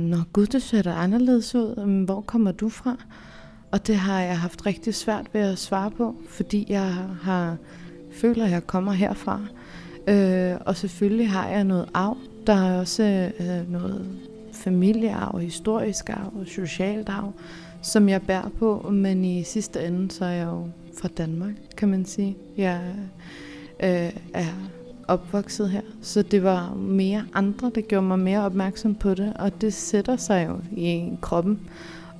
Nå 0.00 0.16
gud, 0.32 0.46
det 0.46 0.62
ser 0.62 0.82
da 0.82 0.90
anderledes 0.90 1.54
ud. 1.54 1.74
Øhm, 1.78 2.04
hvor 2.04 2.20
kommer 2.20 2.52
du 2.52 2.68
fra? 2.68 2.96
Og 3.70 3.86
det 3.86 3.96
har 3.96 4.20
jeg 4.20 4.40
haft 4.40 4.66
rigtig 4.66 4.94
svært 4.94 5.26
ved 5.32 5.40
at 5.40 5.58
svare 5.58 5.90
på, 5.90 6.14
fordi 6.28 6.66
jeg 6.68 6.94
har 7.22 7.56
føler, 8.12 8.44
at 8.44 8.50
jeg 8.50 8.66
kommer 8.66 8.92
herfra. 8.92 9.40
Øh, 10.08 10.56
og 10.66 10.76
selvfølgelig 10.76 11.30
har 11.30 11.48
jeg 11.48 11.64
noget 11.64 11.88
arv. 11.94 12.16
Der 12.46 12.52
er 12.52 12.80
også 12.80 13.30
øh, 13.40 13.72
noget 13.72 14.08
familiearv, 14.52 15.38
historisk 15.38 16.10
arv 16.10 16.32
og 16.40 16.46
socialt 16.46 17.08
arv, 17.08 17.32
som 17.82 18.08
jeg 18.08 18.22
bærer 18.22 18.48
på, 18.48 18.88
men 18.92 19.24
i 19.24 19.42
sidste 19.42 19.86
ende, 19.86 20.10
så 20.10 20.24
er 20.24 20.30
jeg 20.30 20.46
jo 20.46 20.68
fra 21.00 21.08
Danmark, 21.08 21.54
kan 21.76 21.88
man 21.88 22.04
sige. 22.04 22.36
Jeg 22.56 22.80
øh, 23.82 24.12
er 24.34 24.46
opvokset 25.08 25.70
her, 25.70 25.80
så 26.02 26.22
det 26.22 26.42
var 26.42 26.74
mere 26.74 27.24
andre, 27.34 27.70
der 27.74 27.80
gjorde 27.80 28.06
mig 28.06 28.18
mere 28.18 28.44
opmærksom 28.44 28.94
på 28.94 29.14
det, 29.14 29.32
og 29.38 29.60
det 29.60 29.74
sætter 29.74 30.16
sig 30.16 30.46
jo 30.48 30.60
i 30.76 30.82
en 30.82 31.18
kroppen 31.22 31.60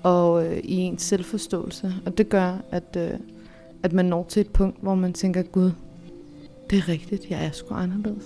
og 0.02 0.46
øh, 0.46 0.58
i 0.58 0.76
ens 0.76 1.02
selvforståelse, 1.02 1.94
og 2.06 2.18
det 2.18 2.28
gør, 2.28 2.54
at, 2.70 2.96
øh, 2.96 3.10
at 3.82 3.92
man 3.92 4.04
når 4.04 4.26
til 4.28 4.40
et 4.40 4.50
punkt, 4.50 4.76
hvor 4.82 4.94
man 4.94 5.12
tænker, 5.12 5.42
Gud, 5.42 5.70
det 6.70 6.78
er 6.78 6.88
rigtigt, 6.88 7.30
jeg 7.30 7.44
er 7.44 7.50
sgu 7.50 7.74
anderledes. 7.74 8.24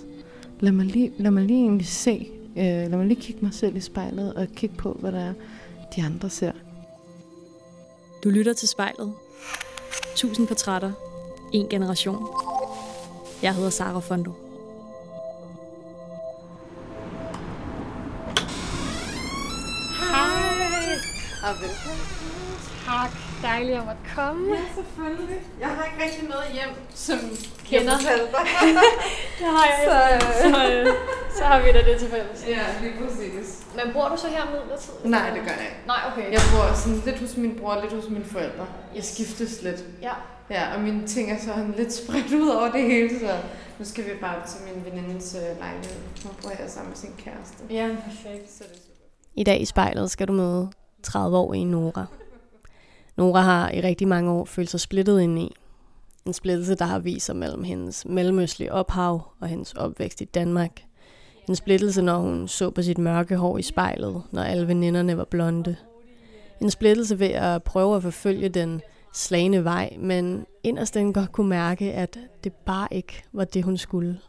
Lad 0.59 0.71
mig 0.71 0.85
lige, 0.85 1.11
lad 1.17 1.31
mig 1.31 1.43
lige 1.43 1.61
egentlig 1.63 1.87
se, 1.87 2.27
øh, 2.57 2.63
lad 2.63 2.97
mig 2.97 3.07
lige 3.07 3.21
kigge 3.21 3.41
mig 3.41 3.53
selv 3.53 3.75
i 3.75 3.79
spejlet 3.79 4.33
og 4.33 4.47
kigge 4.55 4.75
på, 4.75 4.97
hvad 4.99 5.11
der 5.11 5.19
er, 5.19 5.33
de 5.95 6.03
andre 6.03 6.29
ser. 6.29 6.51
Du 8.23 8.29
lytter 8.29 8.53
til 8.53 8.67
spejlet. 8.67 9.13
Tusind 10.15 10.47
portrætter. 10.47 10.91
En 11.53 11.67
generation. 11.69 12.27
Jeg 13.43 13.55
hedder 13.55 13.69
Sara 13.69 13.99
Fondo. 13.99 14.40
Og 21.47 21.53
velkommen. 21.61 22.05
Tak. 22.89 23.11
Dejligt 23.49 23.77
at 23.77 23.85
måtte 23.89 24.05
komme. 24.15 24.55
Ja, 24.55 24.61
selvfølgelig. 24.79 25.39
Jeg 25.59 25.67
har 25.75 25.83
ikke 25.89 25.99
rigtig 26.05 26.23
noget 26.33 26.47
hjem, 26.57 26.71
som 27.05 27.19
Kender. 27.69 27.93
jeg 28.09 28.19
Det 29.39 29.47
har 29.55 29.65
jeg. 29.71 29.79
Så, 29.89 29.95
øh. 30.15 30.21
Så, 30.43 30.59
øh, 30.71 30.87
så 31.37 31.43
har 31.43 31.57
vi 31.63 31.67
da 31.77 31.81
det 31.89 31.99
til 31.99 32.09
fælles. 32.09 32.39
Ja, 32.47 32.63
lige 32.81 32.93
præcis. 33.01 33.47
Men 33.77 33.93
bor 33.93 34.07
du 34.09 34.17
så 34.17 34.27
her 34.27 34.43
midlertidigt? 34.53 35.05
Nej, 35.05 35.29
det 35.35 35.41
gør 35.47 35.55
jeg 35.61 35.67
ikke. 35.69 35.81
Nej, 35.93 36.01
okay. 36.11 36.25
Jeg 36.31 36.41
bor 36.53 36.65
sådan 36.83 37.01
lidt 37.05 37.19
hos 37.19 37.37
min 37.37 37.53
bror, 37.59 37.81
lidt 37.81 37.93
hos 37.93 38.09
mine 38.09 38.25
forældre. 38.25 38.65
Jeg 38.95 39.03
skiftes 39.03 39.61
lidt. 39.61 39.83
Ja. 40.01 40.13
Ja, 40.49 40.73
og 40.75 40.81
mine 40.81 41.07
ting 41.07 41.31
er 41.31 41.39
sådan 41.39 41.73
lidt 41.77 41.93
spredt 41.93 42.33
ud 42.33 42.49
over 42.49 42.71
det 42.71 42.81
hele, 42.81 43.19
så 43.19 43.31
nu 43.79 43.85
skal 43.85 44.05
vi 44.05 44.11
bare 44.21 44.47
til 44.47 44.59
min 44.67 44.85
venindes 44.85 45.35
øh, 45.35 45.59
lejlighed. 45.59 45.97
Hun 46.23 46.33
bor 46.41 46.49
her 46.49 46.67
sammen 46.67 46.89
med 46.89 46.97
sin 46.97 47.13
kæreste. 47.17 47.57
Ja, 47.69 47.87
perfekt. 48.09 48.51
Så 48.51 48.63
det 48.63 48.71
er 48.71 48.75
super. 48.75 49.05
I 49.35 49.43
dag 49.43 49.61
i 49.61 49.65
spejlet 49.65 50.11
skal 50.11 50.27
du 50.27 50.33
møde 50.33 50.69
30-årige 51.07 51.65
Nora. 51.65 52.05
Nora 53.17 53.41
har 53.41 53.71
i 53.71 53.81
rigtig 53.81 54.07
mange 54.07 54.31
år 54.31 54.45
følt 54.45 54.69
sig 54.69 54.79
splittet 54.79 55.21
ind 55.21 55.39
i. 55.39 55.55
En 56.25 56.33
splittelse, 56.33 56.75
der 56.75 56.85
har 56.85 56.99
vist 56.99 57.25
sig 57.25 57.35
mellem 57.35 57.63
hendes 57.63 58.05
mellemøstlige 58.05 58.73
ophav 58.73 59.21
og 59.39 59.47
hendes 59.47 59.73
opvækst 59.73 60.21
i 60.21 60.25
Danmark. 60.25 60.81
En 61.49 61.55
splittelse, 61.55 62.01
når 62.01 62.17
hun 62.17 62.47
så 62.47 62.69
på 62.69 62.81
sit 62.81 62.97
mørke 62.97 63.35
hår 63.35 63.57
i 63.57 63.61
spejlet, 63.61 64.23
når 64.31 64.43
alle 64.43 64.67
veninderne 64.67 65.17
var 65.17 65.25
blonde. 65.25 65.75
En 66.61 66.71
splittelse 66.71 67.19
ved 67.19 67.27
at 67.27 67.63
prøve 67.63 67.95
at 67.95 68.03
forfølge 68.03 68.49
den 68.49 68.81
slagende 69.13 69.63
vej, 69.63 69.95
men 69.99 70.45
inderst 70.63 70.93
den 70.93 71.13
godt 71.13 71.31
kunne 71.31 71.49
mærke, 71.49 71.93
at 71.93 72.19
det 72.43 72.53
bare 72.53 72.87
ikke 72.91 73.23
var 73.31 73.43
det, 73.43 73.63
hun 73.63 73.77
skulle. 73.77 74.19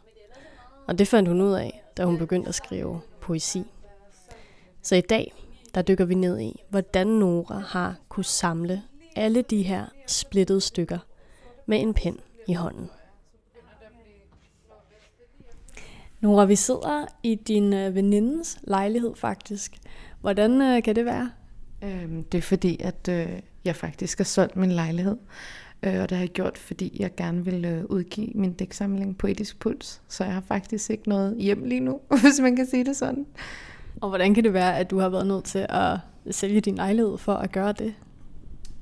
Og 0.87 0.99
det 0.99 1.07
fandt 1.07 1.29
hun 1.29 1.41
ud 1.41 1.53
af, 1.53 1.83
da 1.97 2.05
hun 2.05 2.17
begyndte 2.17 2.49
at 2.49 2.55
skrive 2.55 3.01
poesi. 3.21 3.63
Så 4.81 4.95
i 4.95 5.01
dag, 5.01 5.33
der 5.75 5.81
dykker 5.81 6.05
vi 6.05 6.15
ned 6.15 6.39
i, 6.39 6.63
hvordan 6.69 7.07
Nora 7.07 7.59
har 7.59 7.95
kunne 8.09 8.23
samle 8.23 8.81
alle 9.15 9.41
de 9.41 9.61
her 9.61 9.85
splittede 10.07 10.61
stykker 10.61 10.99
med 11.65 11.81
en 11.81 11.93
pen 11.93 12.19
i 12.47 12.53
hånden. 12.53 12.89
Nora, 16.21 16.45
vi 16.45 16.55
sidder 16.55 17.05
i 17.23 17.35
din 17.35 17.73
øh, 17.73 17.95
venindes 17.95 18.59
lejlighed 18.63 19.15
faktisk. 19.15 19.77
Hvordan 20.21 20.61
øh, 20.61 20.83
kan 20.83 20.95
det 20.95 21.05
være? 21.05 21.31
Øhm, 21.83 22.23
det 22.23 22.37
er 22.37 22.41
fordi, 22.41 22.77
at 22.79 23.07
øh, 23.09 23.27
jeg 23.65 23.75
faktisk 23.75 24.17
har 24.17 24.25
solgt 24.25 24.55
min 24.55 24.71
lejlighed. 24.71 25.17
Øh, 25.83 26.01
og 26.01 26.09
det 26.09 26.17
har 26.17 26.23
jeg 26.23 26.29
gjort, 26.29 26.57
fordi 26.57 26.97
jeg 26.99 27.15
gerne 27.15 27.45
vil 27.45 27.65
øh, 27.65 27.85
udgive 27.85 28.31
min 28.35 28.53
dæksamling 28.53 29.17
Poetisk 29.17 29.59
Puls. 29.59 30.01
Så 30.07 30.23
jeg 30.23 30.33
har 30.33 30.43
faktisk 30.47 30.89
ikke 30.89 31.09
noget 31.09 31.37
hjem 31.37 31.63
lige 31.63 31.79
nu, 31.79 31.99
hvis 32.21 32.39
man 32.41 32.55
kan 32.55 32.65
sige 32.65 32.85
det 32.85 32.97
sådan. 32.97 33.25
Og 34.01 34.09
hvordan 34.09 34.33
kan 34.33 34.43
det 34.43 34.53
være, 34.53 34.77
at 34.77 34.91
du 34.91 34.99
har 34.99 35.09
været 35.09 35.27
nødt 35.27 35.43
til 35.43 35.65
at 35.69 35.97
sælge 36.31 36.61
din 36.61 36.75
lejlighed 36.75 37.17
for 37.17 37.33
at 37.33 37.51
gøre 37.51 37.71
det? 37.71 37.93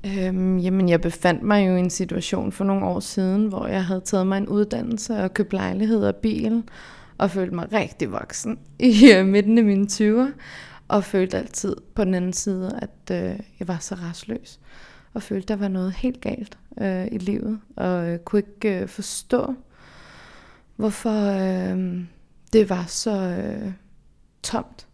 Øhm, 0.06 0.58
jamen, 0.58 0.88
jeg 0.88 1.00
befandt 1.00 1.42
mig 1.42 1.66
jo 1.68 1.76
i 1.76 1.80
en 1.80 1.90
situation 1.90 2.52
for 2.52 2.64
nogle 2.64 2.86
år 2.86 3.00
siden, 3.00 3.46
hvor 3.46 3.66
jeg 3.66 3.84
havde 3.84 4.00
taget 4.00 4.26
mig 4.26 4.38
en 4.38 4.48
uddannelse 4.48 5.16
og 5.16 5.34
købt 5.34 5.52
lejlighed 5.52 6.04
og 6.04 6.16
bil, 6.16 6.62
og 7.18 7.30
følte 7.30 7.54
mig 7.54 7.72
rigtig 7.72 8.12
voksen 8.12 8.58
i 8.78 9.12
øh, 9.16 9.26
midten 9.26 9.58
af 9.58 9.64
mine 9.64 9.86
20'er, 9.92 10.32
og 10.88 11.04
følte 11.04 11.38
altid 11.38 11.76
på 11.94 12.04
den 12.04 12.14
anden 12.14 12.32
side, 12.32 12.78
at 12.82 13.16
øh, 13.16 13.40
jeg 13.58 13.68
var 13.68 13.78
så 13.80 13.94
rastløs, 13.94 14.60
og 15.14 15.22
følte, 15.22 15.48
der 15.48 15.56
var 15.56 15.68
noget 15.68 15.92
helt 15.92 16.20
galt 16.20 16.58
øh, 16.80 17.06
i 17.12 17.18
livet, 17.18 17.60
og 17.76 18.08
øh, 18.08 18.18
kunne 18.18 18.42
ikke 18.56 18.80
øh, 18.80 18.88
forstå, 18.88 19.54
hvorfor 20.76 21.26
øh, 21.72 22.00
det 22.52 22.70
var 22.70 22.84
så 22.88 23.10
øh, 23.10 23.72
tomt. 24.42 24.86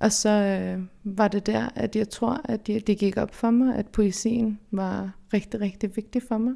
Og 0.00 0.12
så 0.12 0.30
øh, 0.30 0.82
var 1.04 1.28
det 1.28 1.46
der, 1.46 1.68
at 1.74 1.96
jeg 1.96 2.08
tror, 2.08 2.40
at 2.44 2.66
det, 2.66 2.86
det 2.86 2.98
gik 2.98 3.16
op 3.16 3.34
for 3.34 3.50
mig, 3.50 3.76
at 3.76 3.86
poesien 3.86 4.58
var 4.70 5.12
rigtig, 5.32 5.60
rigtig 5.60 5.96
vigtig 5.96 6.22
for 6.28 6.38
mig. 6.38 6.54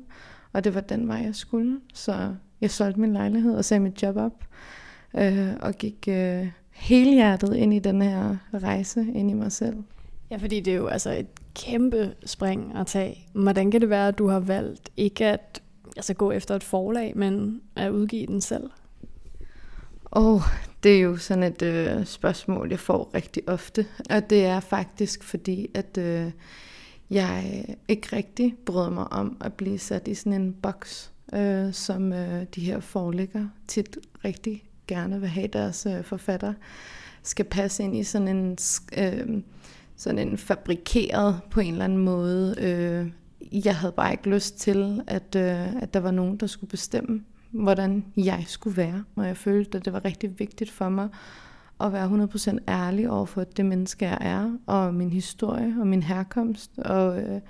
Og 0.53 0.65
det 0.65 0.75
var 0.75 0.81
den 0.81 1.09
vej, 1.09 1.17
jeg 1.17 1.35
skulle. 1.35 1.81
Så 1.95 2.35
jeg 2.61 2.71
solgte 2.71 3.01
min 3.01 3.13
lejlighed 3.13 3.55
og 3.55 3.65
sagde 3.65 3.81
mit 3.81 4.03
job 4.03 4.17
op. 4.17 4.45
Øh, 5.19 5.49
og 5.61 5.75
gik 5.75 6.09
øh, 6.09 6.49
helhjertet 6.71 7.57
ind 7.57 7.75
i 7.75 7.79
den 7.79 8.03
her 8.03 8.37
rejse 8.55 9.07
ind 9.15 9.31
i 9.31 9.35
mig 9.35 9.53
selv. 9.53 9.77
Ja, 10.31 10.37
fordi 10.37 10.61
det 10.61 10.73
er 10.73 10.77
jo 10.77 10.87
altså 10.87 11.11
et 11.11 11.27
kæmpe 11.55 12.15
spring 12.27 12.73
at 12.77 12.87
tage. 12.87 13.27
Hvordan 13.33 13.71
kan 13.71 13.81
det 13.81 13.91
være, 13.91 14.09
at 14.09 14.19
du 14.19 14.29
har 14.29 14.41
valgt 14.41 14.91
ikke 14.97 15.27
at 15.27 15.63
altså, 15.97 16.15
gå 16.15 16.31
efter 16.31 16.57
et 16.57 16.65
forlag, 16.65 17.13
men 17.17 17.61
at 17.77 17.91
udgive 17.91 18.27
den 18.27 18.41
selv? 18.41 18.71
Åh, 20.13 20.35
oh, 20.35 20.43
det 20.83 20.97
er 20.97 21.01
jo 21.01 21.17
sådan 21.17 21.43
et 21.43 21.63
øh, 21.63 22.07
spørgsmål, 22.07 22.71
jeg 22.71 22.79
får 22.79 23.11
rigtig 23.15 23.49
ofte. 23.49 23.87
Og 24.11 24.31
det 24.31 24.45
er 24.45 24.61
faktisk 24.61 25.23
fordi, 25.25 25.71
at 25.75 25.99
øh, 25.99 26.31
jeg 27.11 27.65
ikke 27.89 28.17
rigtig 28.17 28.55
bryder 28.67 28.91
mig 28.91 29.13
om 29.13 29.37
at 29.41 29.53
blive 29.53 29.79
sat 29.79 30.09
i 30.09 30.15
sådan 30.15 30.33
en 30.33 30.53
boks, 30.63 31.13
øh, 31.33 31.73
som 31.73 32.13
øh, 32.13 32.47
de 32.55 32.61
her 32.61 32.81
forlægger 32.81 33.49
tit 33.69 33.99
rigtig 34.25 34.63
gerne 34.87 35.21
vil 35.21 35.29
have 35.29 35.47
deres 35.47 35.87
øh, 35.87 36.05
forfatter 36.05 36.55
skal 37.23 37.45
passe 37.45 37.83
ind 37.83 37.97
i 37.97 38.05
sådan 38.05 38.29
en, 38.29 38.59
øh, 38.99 39.43
sådan 39.97 40.29
en 40.29 40.39
fabrikeret 40.39 41.41
på 41.51 41.61
en 41.61 41.73
eller 41.73 41.85
anden 41.85 41.99
måde. 41.99 42.55
Øh, 42.59 43.11
jeg 43.65 43.77
havde 43.77 43.93
bare 43.93 44.13
ikke 44.13 44.31
lyst 44.31 44.59
til, 44.59 45.03
at, 45.07 45.37
øh, 45.37 45.83
at 45.83 45.95
der 45.95 46.01
var 46.01 46.11
nogen, 46.11 46.37
der 46.37 46.47
skulle 46.47 46.71
bestemme, 46.71 47.25
hvordan 47.51 48.05
jeg 48.17 48.45
skulle 48.47 48.77
være. 48.77 49.05
Og 49.17 49.27
jeg 49.27 49.37
følte, 49.37 49.79
at 49.79 49.85
det 49.85 49.93
var 49.93 50.05
rigtig 50.05 50.39
vigtigt 50.39 50.71
for 50.71 50.89
mig 50.89 51.09
at 51.81 51.93
være 51.93 52.29
100% 52.35 52.59
ærlig 52.69 53.11
over 53.11 53.27
for 53.27 53.45
det 53.45 53.67
menneske, 53.67 54.09
jeg 54.09 54.19
er, 54.21 54.57
og 54.67 54.95
min 54.95 55.11
historie, 55.11 55.75
og 55.81 55.87
min 55.87 56.03
herkomst, 56.03 56.79
og 56.79 57.23
øh, 57.23 57.41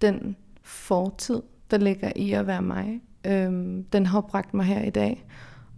den 0.00 0.36
fortid, 0.62 1.42
der 1.70 1.78
ligger 1.78 2.12
i 2.16 2.32
at 2.32 2.46
være 2.46 2.62
mig. 2.62 3.00
Øh, 3.26 3.52
den 3.92 4.06
har 4.06 4.20
bragt 4.20 4.54
mig 4.54 4.64
her 4.64 4.82
i 4.82 4.90
dag, 4.90 5.26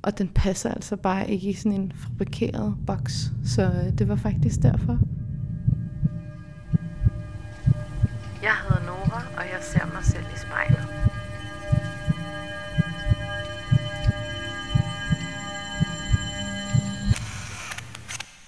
og 0.03 0.19
den 0.19 0.28
passer 0.28 0.71
altså 0.71 0.97
bare 0.97 1.31
ikke 1.31 1.49
i 1.49 1.53
sådan 1.53 1.81
en 1.81 1.93
fabrikeret 1.93 2.76
boks. 2.87 3.32
Så 3.44 3.62
øh, 3.62 3.99
det 3.99 4.09
var 4.09 4.16
faktisk 4.16 4.62
derfor. 4.62 4.99
Jeg 8.43 8.52
hedder 8.69 8.87
Nora, 8.87 8.95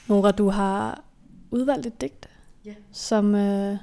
Nora, 0.08 0.30
du 0.30 0.48
har 0.48 1.04
udvalgt 1.50 1.86
et 1.86 2.00
digt, 2.00 2.28
Ja. 2.64 2.74
som 2.92 3.34
øh, 3.34 3.76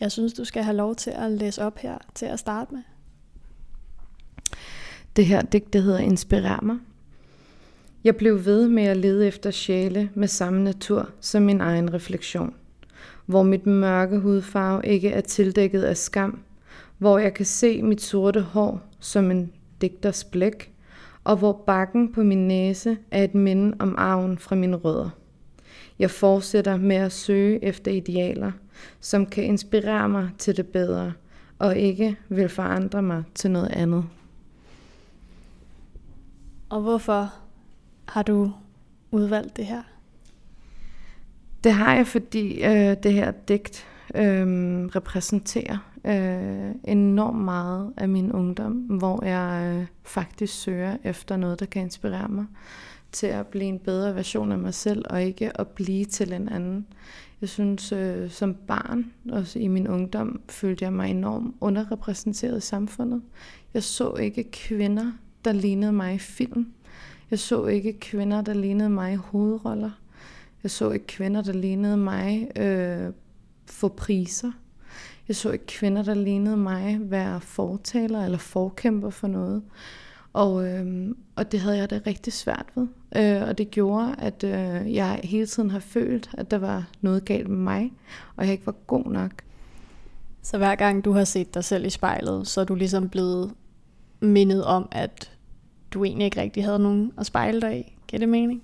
jeg 0.00 0.12
synes, 0.12 0.32
du 0.32 0.44
skal 0.44 0.62
have 0.62 0.76
lov 0.76 0.94
til 0.94 1.10
at 1.10 1.30
læse 1.30 1.62
op 1.62 1.78
her 1.78 1.98
til 2.14 2.26
at 2.26 2.38
starte 2.38 2.74
med. 2.74 2.82
Det 5.16 5.26
her 5.26 5.42
digt, 5.42 5.72
det 5.72 5.82
hedder 5.82 5.98
Inspirer 5.98 6.60
mig. 6.62 6.76
Jeg 8.04 8.16
blev 8.16 8.44
ved 8.44 8.68
med 8.68 8.82
at 8.84 8.96
lede 8.96 9.26
efter 9.26 9.50
sjæle 9.50 10.10
med 10.14 10.28
samme 10.28 10.62
natur 10.64 11.08
som 11.20 11.42
min 11.42 11.60
egen 11.60 11.94
refleksion. 11.94 12.54
Hvor 13.26 13.42
mit 13.42 13.66
mørke 13.66 14.18
hudfarve 14.18 14.86
ikke 14.86 15.10
er 15.10 15.20
tildækket 15.20 15.82
af 15.82 15.96
skam. 15.96 16.38
Hvor 16.98 17.18
jeg 17.18 17.34
kan 17.34 17.46
se 17.46 17.82
mit 17.82 18.02
sorte 18.02 18.40
hår 18.40 18.80
som 19.00 19.30
en 19.30 19.52
digters 19.80 20.24
blæk. 20.24 20.72
Og 21.24 21.36
hvor 21.36 21.52
bakken 21.66 22.12
på 22.12 22.22
min 22.22 22.48
næse 22.48 22.96
er 23.10 23.24
et 23.24 23.34
minde 23.34 23.76
om 23.78 23.94
arven 23.98 24.38
fra 24.38 24.56
mine 24.56 24.76
rødder. 24.76 25.10
Jeg 25.98 26.10
fortsætter 26.10 26.76
med 26.76 26.96
at 26.96 27.12
søge 27.12 27.64
efter 27.64 27.90
idealer, 27.90 28.52
som 29.00 29.26
kan 29.26 29.44
inspirere 29.44 30.08
mig 30.08 30.30
til 30.38 30.56
det 30.56 30.66
bedre, 30.66 31.12
og 31.58 31.76
ikke 31.76 32.16
vil 32.28 32.48
forandre 32.48 33.02
mig 33.02 33.22
til 33.34 33.50
noget 33.50 33.68
andet. 33.68 34.04
Og 36.68 36.80
hvorfor 36.80 37.34
har 38.08 38.22
du 38.22 38.52
udvalgt 39.10 39.56
det 39.56 39.66
her? 39.66 39.82
Det 41.64 41.72
har 41.72 41.94
jeg, 41.94 42.06
fordi 42.06 42.64
øh, 42.64 42.96
det 43.02 43.12
her 43.12 43.30
digt 43.30 43.86
øh, 44.14 44.46
repræsenterer 44.86 45.78
øh, 46.04 46.74
enormt 46.84 47.44
meget 47.44 47.92
af 47.96 48.08
min 48.08 48.32
ungdom, 48.32 48.72
hvor 48.72 49.24
jeg 49.24 49.76
øh, 49.76 49.86
faktisk 50.04 50.54
søger 50.54 50.96
efter 51.04 51.36
noget, 51.36 51.60
der 51.60 51.66
kan 51.66 51.82
inspirere 51.82 52.28
mig 52.28 52.46
til 53.12 53.26
at 53.26 53.46
blive 53.46 53.64
en 53.64 53.78
bedre 53.78 54.14
version 54.14 54.52
af 54.52 54.58
mig 54.58 54.74
selv, 54.74 55.04
og 55.10 55.22
ikke 55.22 55.60
at 55.60 55.68
blive 55.68 56.04
til 56.04 56.32
en 56.32 56.48
anden. 56.48 56.86
Jeg 57.40 57.48
synes, 57.48 57.92
øh, 57.92 58.30
som 58.30 58.54
barn, 58.54 59.12
også 59.30 59.58
i 59.58 59.68
min 59.68 59.88
ungdom, 59.88 60.40
følte 60.48 60.84
jeg 60.84 60.92
mig 60.92 61.10
enormt 61.10 61.54
underrepræsenteret 61.60 62.58
i 62.58 62.66
samfundet. 62.66 63.22
Jeg 63.74 63.82
så 63.82 64.14
ikke 64.14 64.44
kvinder, 64.44 65.12
der 65.44 65.52
lignede 65.52 65.92
mig 65.92 66.14
i 66.14 66.18
film. 66.18 66.72
Jeg 67.30 67.38
så 67.38 67.66
ikke 67.66 67.92
kvinder, 67.92 68.42
der 68.42 68.54
lignede 68.54 68.90
mig 68.90 69.12
i 69.12 69.16
hovedroller. 69.16 69.90
Jeg 70.62 70.70
så 70.70 70.90
ikke 70.90 71.06
kvinder, 71.06 71.42
der 71.42 71.52
lignede 71.52 71.96
mig 71.96 72.48
øh, 72.56 73.12
få 73.66 73.88
priser. 73.88 74.52
Jeg 75.28 75.36
så 75.36 75.50
ikke 75.50 75.66
kvinder, 75.66 76.02
der 76.02 76.14
lignede 76.14 76.56
mig 76.56 76.98
være 77.00 77.40
fortaler 77.40 78.24
eller 78.24 78.38
forkæmper 78.38 79.10
for 79.10 79.28
noget. 79.28 79.62
Og, 80.38 80.66
øh, 80.66 81.14
og 81.36 81.52
det 81.52 81.60
havde 81.60 81.76
jeg 81.76 81.90
da 81.90 82.00
rigtig 82.06 82.32
svært 82.32 82.66
ved. 82.74 82.86
Øh, 83.16 83.48
og 83.48 83.58
det 83.58 83.70
gjorde, 83.70 84.14
at 84.18 84.44
øh, 84.44 84.94
jeg 84.94 85.20
hele 85.24 85.46
tiden 85.46 85.70
har 85.70 85.78
følt, 85.78 86.30
at 86.32 86.50
der 86.50 86.58
var 86.58 86.88
noget 87.00 87.24
galt 87.24 87.48
med 87.48 87.58
mig, 87.58 87.92
og 88.36 88.44
jeg 88.44 88.52
ikke 88.52 88.66
var 88.66 88.74
god 88.86 89.04
nok. 89.04 89.30
Så 90.42 90.58
hver 90.58 90.74
gang 90.74 91.04
du 91.04 91.12
har 91.12 91.24
set 91.24 91.54
dig 91.54 91.64
selv 91.64 91.86
i 91.86 91.90
spejlet, 91.90 92.46
så 92.46 92.60
er 92.60 92.64
du 92.64 92.74
ligesom 92.74 93.08
blevet 93.08 93.52
mindet 94.20 94.64
om, 94.64 94.88
at 94.90 95.32
du 95.90 96.04
egentlig 96.04 96.24
ikke 96.24 96.40
rigtig 96.40 96.64
havde 96.64 96.78
nogen 96.78 97.12
at 97.18 97.26
spejle 97.26 97.60
dig 97.60 97.78
i. 97.78 97.96
Giver 98.08 98.18
det 98.18 98.28
mening? 98.28 98.62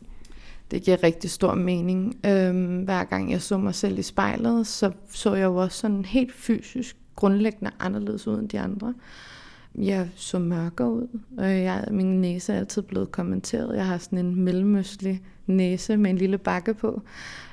Det 0.71 0.83
giver 0.83 1.03
rigtig 1.03 1.31
stor 1.31 1.55
mening. 1.55 2.17
Øhm, 2.27 2.83
hver 2.83 3.05
gang 3.05 3.31
jeg 3.31 3.43
så 3.43 3.59
mig 3.59 3.75
selv 3.75 3.99
i 3.99 4.03
spejlet, 4.03 4.67
så 4.67 4.91
så 5.11 5.35
jeg 5.35 5.45
jo 5.45 5.57
også 5.57 5.79
sådan 5.79 6.05
helt 6.05 6.35
fysisk 6.35 6.97
grundlæggende 7.17 7.71
anderledes 7.81 8.27
ud 8.27 8.39
end 8.39 8.49
de 8.49 8.61
andre. 8.61 8.95
Jeg 9.79 10.09
så 10.15 10.39
mørkere 10.39 10.93
ud, 10.93 11.21
og 11.39 11.45
jeg, 11.45 11.85
min 11.91 12.21
næse 12.21 12.53
er 12.53 12.59
altid 12.59 12.83
blevet 12.83 13.13
kommenteret. 13.13 13.77
Jeg 13.77 13.87
har 13.87 13.99
sådan 13.99 14.19
en 14.19 14.45
mellemøstlig 14.45 15.23
næse 15.47 15.97
med 15.97 16.11
en 16.11 16.19
lille 16.19 16.39
bakke 16.39 16.75
på, 16.75 17.03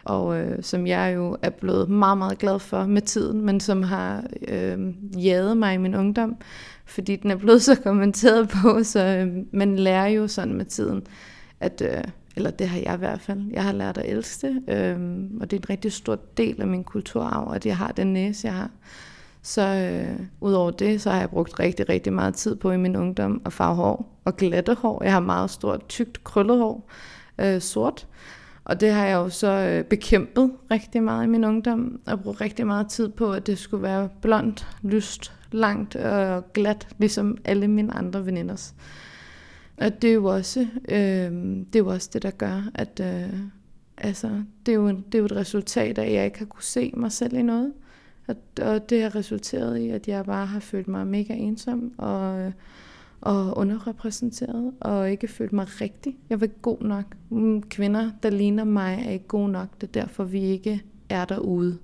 og 0.03 0.39
øh, 0.39 0.63
som 0.63 0.87
jeg 0.87 1.13
jo 1.15 1.37
er 1.41 1.49
blevet 1.49 1.89
meget, 1.89 2.17
meget 2.17 2.37
glad 2.37 2.59
for 2.59 2.85
med 2.85 3.01
tiden, 3.01 3.41
men 3.41 3.59
som 3.59 3.83
har 3.83 4.23
øh, 4.47 4.93
jaget 5.23 5.57
mig 5.57 5.73
i 5.73 5.77
min 5.77 5.95
ungdom, 5.95 6.35
fordi 6.85 7.15
den 7.15 7.31
er 7.31 7.35
blevet 7.35 7.61
så 7.71 7.75
kommenteret 7.75 8.49
på, 8.49 8.83
så 8.83 9.05
øh, 9.05 9.45
man 9.51 9.75
lærer 9.75 10.07
jo 10.07 10.27
sådan 10.27 10.53
med 10.53 10.65
tiden, 10.65 11.01
at, 11.59 11.81
øh, 11.85 12.03
eller 12.35 12.51
det 12.51 12.67
har 12.67 12.79
jeg 12.79 12.93
i 12.95 12.97
hvert 12.97 13.21
fald, 13.21 13.39
jeg 13.51 13.63
har 13.63 13.71
lært 13.71 13.97
at 13.97 14.09
elske 14.09 14.47
det, 14.47 14.63
øh, 14.67 14.99
og 15.41 15.51
det 15.51 15.57
er 15.57 15.61
en 15.61 15.69
rigtig 15.69 15.91
stor 15.91 16.19
del 16.37 16.61
af 16.61 16.67
min 16.67 16.83
kulturarv, 16.83 17.53
at 17.55 17.65
jeg 17.65 17.77
har 17.77 17.91
den 17.91 18.13
næse, 18.13 18.47
jeg 18.47 18.55
har. 18.55 18.69
Så 19.41 19.61
øh, 19.61 20.19
udover 20.41 20.71
det, 20.71 21.01
så 21.01 21.09
har 21.09 21.19
jeg 21.19 21.29
brugt 21.29 21.59
rigtig, 21.59 21.89
rigtig 21.89 22.13
meget 22.13 22.33
tid 22.35 22.55
på 22.55 22.71
i 22.71 22.77
min 22.77 22.95
ungdom 22.95 23.41
at 23.45 23.53
farve 23.53 23.75
hår 23.75 24.19
og 24.25 24.37
glatte 24.37 24.73
hår. 24.73 25.03
Jeg 25.03 25.13
har 25.13 25.19
meget 25.19 25.49
stort, 25.49 25.87
tykt, 25.87 26.23
krøllet 26.23 26.57
hår, 26.57 26.89
øh, 27.39 27.61
sort. 27.61 28.07
Og 28.63 28.81
det 28.81 28.91
har 28.91 29.05
jeg 29.05 29.15
jo 29.15 29.29
så 29.29 29.47
øh, 29.47 29.83
bekæmpet 29.83 30.51
rigtig 30.71 31.03
meget 31.03 31.23
i 31.23 31.27
min 31.27 31.43
ungdom, 31.43 32.01
og 32.07 32.21
brugt 32.21 32.41
rigtig 32.41 32.67
meget 32.67 32.87
tid 32.87 33.09
på, 33.09 33.33
at 33.33 33.47
det 33.47 33.57
skulle 33.57 33.83
være 33.83 34.09
blondt, 34.21 34.67
lyst, 34.81 35.33
langt 35.51 35.95
og 35.95 36.53
glat, 36.53 36.87
ligesom 36.97 37.37
alle 37.45 37.67
mine 37.67 37.93
andre 37.93 38.25
veninders. 38.25 38.75
Og 39.77 40.01
det 40.01 40.09
er 40.09 40.13
jo 40.13 40.25
også, 40.25 40.67
øh, 40.89 41.31
det, 41.73 41.75
er 41.75 41.79
jo 41.79 41.87
også 41.87 42.09
det, 42.13 42.23
der 42.23 42.31
gør, 42.31 42.69
at 42.75 43.01
øh, 43.03 43.39
altså, 43.97 44.43
det, 44.65 44.71
er 44.71 44.75
jo, 44.75 44.87
det 44.87 45.15
er 45.15 45.19
jo 45.19 45.25
et 45.25 45.35
resultat 45.35 45.97
af, 45.97 46.05
at 46.05 46.13
jeg 46.13 46.25
ikke 46.25 46.39
har 46.39 46.45
kunne 46.45 46.63
se 46.63 46.93
mig 46.97 47.11
selv 47.11 47.37
i 47.37 47.41
noget. 47.41 47.73
Og, 48.31 48.65
og 48.73 48.89
det 48.89 49.01
har 49.01 49.15
resulteret 49.15 49.77
i, 49.77 49.89
at 49.89 50.07
jeg 50.07 50.25
bare 50.25 50.45
har 50.45 50.59
følt 50.59 50.87
mig 50.87 51.07
mega 51.07 51.33
ensom 51.33 51.93
og, 51.97 52.53
og 53.21 53.57
underrepræsenteret, 53.57 54.73
og 54.79 55.11
ikke 55.11 55.27
følt 55.27 55.53
mig 55.53 55.81
rigtig. 55.81 56.17
Jeg 56.29 56.39
var 56.39 56.43
ikke 56.43 56.61
god 56.61 56.81
nok. 56.81 57.05
Mm, 57.29 57.63
kvinder, 57.63 58.11
der 58.23 58.29
ligner 58.29 58.63
mig, 58.63 59.03
er 59.05 59.11
ikke 59.11 59.27
gode 59.27 59.51
nok. 59.51 59.67
Det 59.81 59.87
er 59.87 60.01
derfor, 60.01 60.23
vi 60.23 60.41
ikke 60.41 60.83
er 61.09 61.25
derude. 61.25 61.77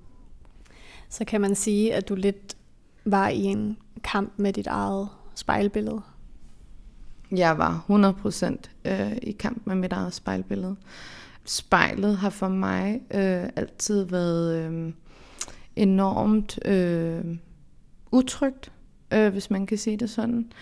Så 1.08 1.24
kan 1.24 1.40
man 1.40 1.54
sige, 1.54 1.94
at 1.94 2.08
du 2.08 2.14
lidt 2.14 2.56
var 3.04 3.28
i 3.28 3.42
en 3.42 3.76
kamp 4.04 4.32
med 4.36 4.52
dit 4.52 4.66
eget 4.66 5.08
spejlbillede? 5.34 6.00
Jeg 7.30 7.58
var 7.58 7.84
100% 8.84 8.90
øh, 8.90 9.16
i 9.22 9.32
kamp 9.32 9.66
med 9.66 9.76
mit 9.76 9.92
eget 9.92 10.14
spejlbillede. 10.14 10.76
Spejlet 11.44 12.16
har 12.16 12.30
for 12.30 12.48
mig 12.48 13.00
øh, 13.14 13.48
altid 13.56 14.04
været 14.04 14.56
øh, 14.56 14.92
enormt 15.78 16.58
øh, 16.64 17.24
utrygt, 18.12 18.72
øh, 19.14 19.32
hvis 19.32 19.50
man 19.50 19.66
kan 19.66 19.78
sige 19.78 19.96
det 19.96 20.10
sådan. 20.10 20.52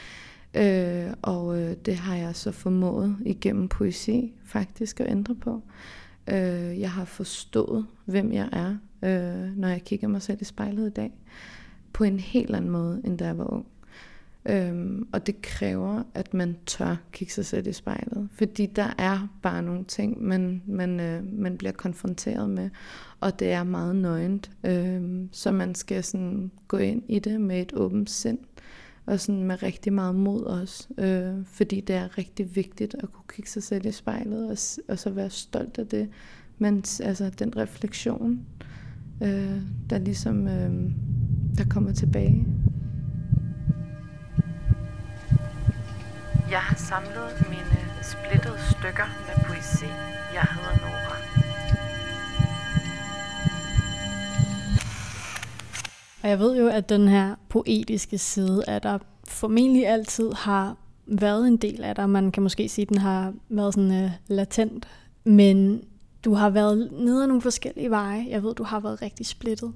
Øh, 0.55 1.13
og 1.23 1.59
øh, 1.59 1.77
det 1.87 1.97
har 1.97 2.17
jeg 2.17 2.37
så 2.37 2.53
formået 2.53 3.17
igennem 3.27 3.69
poesi 3.69 4.33
faktisk 4.45 5.01
at 5.01 5.11
ændre 5.11 5.35
på. 5.35 5.63
Øh, 6.29 6.81
jeg 6.81 6.91
har 6.91 7.05
forstået, 7.05 7.87
hvem 8.05 8.33
jeg 8.33 8.49
er, 8.53 8.77
øh, 9.03 9.57
når 9.57 9.69
jeg 9.69 9.83
kigger 9.85 10.09
mig 10.09 10.23
selv 10.23 10.39
i 10.41 10.45
spejlet 10.45 10.87
i 10.87 10.93
dag, 10.93 11.13
på 11.93 12.05
en 12.05 12.21
helt 12.21 12.57
anden 12.57 12.71
måde, 12.71 13.01
end 13.05 13.19
da 13.19 13.27
jeg 13.27 13.39
var 13.39 13.53
ung. 13.53 13.67
Øhm, 14.49 15.09
og 15.13 15.27
det 15.27 15.43
kræver, 15.43 16.03
at 16.15 16.35
man 16.35 16.57
tør 16.67 16.97
kigge 17.13 17.33
sig 17.33 17.47
selv 17.47 17.67
i 17.67 17.73
spejlet. 17.73 18.29
Fordi 18.33 18.67
der 18.67 18.95
er 18.99 19.29
bare 19.43 19.63
nogle 19.63 19.85
ting, 19.85 20.23
man, 20.23 20.63
man, 20.67 21.01
øh, 21.01 21.23
man 21.33 21.57
bliver 21.59 21.73
konfronteret 21.73 22.51
med. 22.51 22.71
Og 23.21 23.39
det 23.39 23.53
er 23.53 23.65
meget 23.65 23.97
nøgent. 23.97 24.51
Øhm, 24.65 25.29
så 25.33 25.53
man 25.53 25.75
skal 25.75 26.05
sådan 26.05 26.51
gå 26.69 26.77
ind 26.77 27.03
i 27.09 27.19
det 27.19 27.41
med 27.41 27.63
et 27.63 27.73
åbent 27.75 28.11
sind. 28.11 28.39
Og 29.07 29.21
sådan 29.21 29.45
med 29.45 29.63
rigtig 29.63 29.93
meget 29.93 30.15
mod 30.15 30.43
også. 30.43 30.89
Øh, 30.99 31.45
fordi 31.45 31.81
det 31.81 31.97
er 31.97 32.19
rigtig 32.19 32.57
vigtigt 32.57 32.95
at 32.95 33.13
kunne 33.13 33.25
kigge 33.29 33.51
sig 33.51 33.63
selv 33.63 33.87
i 33.87 33.93
spejlet. 33.93 34.45
Og, 34.45 34.57
og 34.89 34.99
så 34.99 35.11
være 35.11 35.31
stolt 35.31 35.79
af 35.79 35.87
det. 35.87 36.09
Men 36.59 36.85
altså 37.03 37.31
den 37.39 37.57
refleksion, 37.57 38.41
øh, 39.23 39.61
der 39.91 39.99
ligesom 39.99 40.49
øh, 40.49 40.91
der 41.59 41.65
kommer 41.71 41.93
tilbage. 41.93 42.47
Jeg 46.51 46.59
har 46.59 46.77
samlet 46.77 47.49
mine 47.49 47.77
splittede 48.03 48.59
stykker 48.71 49.07
med 49.27 49.45
poesi. 49.45 49.87
Jeg 50.35 50.47
hedder 50.55 50.77
Nora. 50.81 51.17
Og 56.23 56.29
jeg 56.29 56.39
ved 56.39 56.57
jo, 56.57 56.69
at 56.69 56.89
den 56.89 57.09
her 57.09 57.35
poetiske 57.49 58.19
side 58.19 58.65
af 58.69 58.83
dig 58.83 59.01
formentlig 59.29 59.87
altid 59.87 60.33
har 60.33 60.77
været 61.07 61.49
en 61.49 61.57
del 61.57 61.85
af 61.85 61.95
dig. 61.95 62.11
Man 62.11 62.33
kan 62.33 62.43
måske 62.43 62.69
sige, 62.69 62.83
at 62.83 62.89
den 62.89 62.99
har 62.99 63.35
været 63.49 63.75
sådan 63.75 64.05
uh, 64.05 64.11
latent. 64.29 64.89
Men 65.25 65.85
du 66.25 66.35
har 66.35 66.51
været 66.51 66.93
nede 66.93 67.23
ad 67.23 67.27
nogle 67.27 67.43
forskellige 67.43 67.91
veje. 67.91 68.27
Jeg 68.29 68.43
ved, 68.43 68.55
du 68.55 68.65
har 68.65 68.81
været 68.81 69.03
rigtig 69.03 69.27
splittet. 69.27 69.73